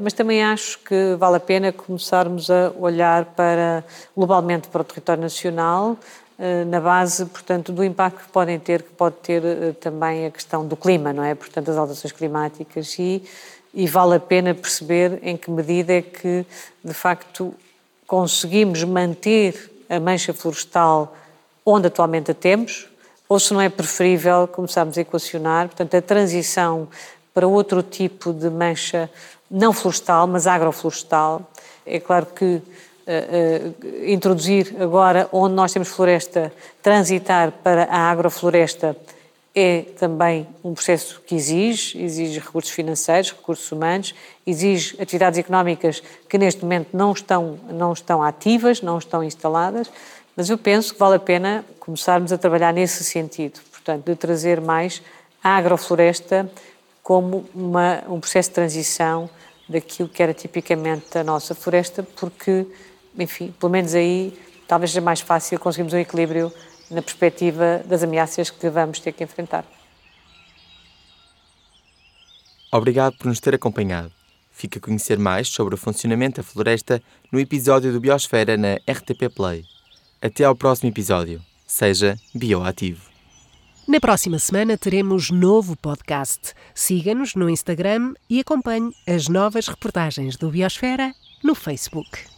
mas 0.00 0.14
também 0.14 0.42
acho 0.42 0.78
que 0.78 1.14
vale 1.18 1.36
a 1.36 1.40
pena 1.40 1.72
começarmos 1.72 2.50
a 2.50 2.72
olhar 2.78 3.26
para 3.36 3.84
globalmente 4.16 4.68
para 4.68 4.80
o 4.80 4.84
território 4.84 5.20
nacional, 5.20 5.98
na 6.64 6.80
base, 6.80 7.24
portanto, 7.26 7.72
do 7.72 7.84
impacto 7.84 8.24
que 8.24 8.28
podem 8.32 8.58
ter, 8.58 8.82
que 8.82 8.90
pode 8.90 9.14
ter 9.22 9.44
eh, 9.44 9.72
também 9.80 10.26
a 10.26 10.30
questão 10.30 10.66
do 10.66 10.76
clima, 10.76 11.12
não 11.12 11.22
é? 11.22 11.36
Portanto, 11.36 11.70
as 11.70 11.76
alterações 11.76 12.10
climáticas 12.12 12.98
e, 12.98 13.22
e 13.72 13.86
vale 13.86 14.16
a 14.16 14.20
pena 14.20 14.52
perceber 14.52 15.20
em 15.22 15.36
que 15.36 15.50
medida 15.50 15.92
é 15.92 16.02
que, 16.02 16.44
de 16.84 16.92
facto, 16.92 17.54
conseguimos 18.08 18.82
manter 18.82 19.70
a 19.88 20.00
mancha 20.00 20.34
florestal 20.34 21.16
onde 21.64 21.86
atualmente 21.86 22.32
a 22.32 22.34
temos, 22.34 22.88
ou 23.28 23.38
se 23.38 23.54
não 23.54 23.60
é 23.60 23.68
preferível 23.68 24.48
começarmos 24.48 24.98
a 24.98 25.00
equacionar, 25.00 25.68
portanto, 25.68 25.96
a 25.96 26.02
transição 26.02 26.88
para 27.32 27.46
outro 27.46 27.82
tipo 27.82 28.32
de 28.32 28.50
mancha 28.50 29.08
não 29.48 29.72
florestal, 29.72 30.26
mas 30.26 30.46
agroflorestal. 30.48 31.42
É 31.86 32.00
claro 32.00 32.26
que 32.26 32.60
uh, 33.06 34.06
introduzir 34.06 34.74
agora, 34.80 35.28
onde 35.32 35.54
nós 35.54 35.72
temos 35.72 35.88
floresta, 35.88 36.52
transitar 36.82 37.52
para 37.62 37.84
a 37.84 38.10
agrofloresta 38.10 38.96
é 39.54 39.82
também 39.98 40.46
um 40.64 40.72
processo 40.72 41.20
que 41.26 41.34
exige, 41.34 42.02
exige 42.02 42.38
recursos 42.38 42.72
financeiros, 42.72 43.32
recursos 43.32 43.70
humanos, 43.70 44.14
exige 44.46 44.96
atividades 45.00 45.38
económicas 45.38 46.02
que 46.28 46.38
neste 46.38 46.62
momento 46.62 46.88
não 46.96 47.12
estão, 47.12 47.58
não 47.70 47.92
estão 47.92 48.22
ativas, 48.22 48.80
não 48.80 48.96
estão 48.96 49.22
instaladas, 49.22 49.90
mas 50.34 50.48
eu 50.48 50.56
penso 50.56 50.94
que 50.94 50.98
vale 50.98 51.16
a 51.16 51.20
pena 51.20 51.64
começarmos 51.78 52.32
a 52.32 52.38
trabalhar 52.38 52.72
nesse 52.72 53.04
sentido, 53.04 53.60
portanto, 53.70 54.06
de 54.06 54.16
trazer 54.16 54.60
mais 54.60 55.02
a 55.44 55.56
agrofloresta 55.56 56.50
como 57.02 57.44
uma, 57.54 58.02
um 58.08 58.20
processo 58.20 58.48
de 58.48 58.54
transição 58.54 59.28
daquilo 59.68 60.08
que 60.08 60.22
era 60.22 60.32
tipicamente 60.32 61.18
a 61.18 61.24
nossa 61.24 61.54
floresta, 61.54 62.02
porque 62.02 62.66
enfim, 63.18 63.52
pelo 63.58 63.70
menos 63.70 63.94
aí 63.94 64.38
talvez 64.66 64.90
seja 64.90 65.00
mais 65.00 65.20
fácil 65.20 65.58
conseguirmos 65.58 65.92
um 65.92 65.98
equilíbrio 65.98 66.52
na 66.90 67.02
perspectiva 67.02 67.82
das 67.86 68.02
ameaças 68.02 68.50
que 68.50 68.68
vamos 68.68 69.00
ter 69.00 69.12
que 69.12 69.24
enfrentar. 69.24 69.64
Obrigado 72.70 73.16
por 73.18 73.26
nos 73.26 73.40
ter 73.40 73.54
acompanhado. 73.54 74.12
Fica 74.50 74.78
a 74.78 74.82
conhecer 74.82 75.18
mais 75.18 75.48
sobre 75.48 75.74
o 75.74 75.78
funcionamento 75.78 76.40
da 76.40 76.42
floresta 76.42 77.02
no 77.30 77.38
episódio 77.38 77.92
do 77.92 78.00
Biosfera 78.00 78.56
na 78.56 78.74
RTP 78.90 79.28
Play. 79.34 79.64
Até 80.20 80.44
ao 80.44 80.54
próximo 80.54 80.88
episódio. 80.88 81.42
Seja 81.66 82.16
bioativo. 82.34 83.10
Na 83.88 83.98
próxima 83.98 84.38
semana 84.38 84.78
teremos 84.78 85.30
novo 85.30 85.76
podcast. 85.76 86.54
Siga-nos 86.74 87.34
no 87.34 87.50
Instagram 87.50 88.14
e 88.30 88.40
acompanhe 88.40 88.92
as 89.06 89.28
novas 89.28 89.66
reportagens 89.66 90.36
do 90.36 90.50
Biosfera 90.50 91.12
no 91.42 91.54
Facebook. 91.54 92.31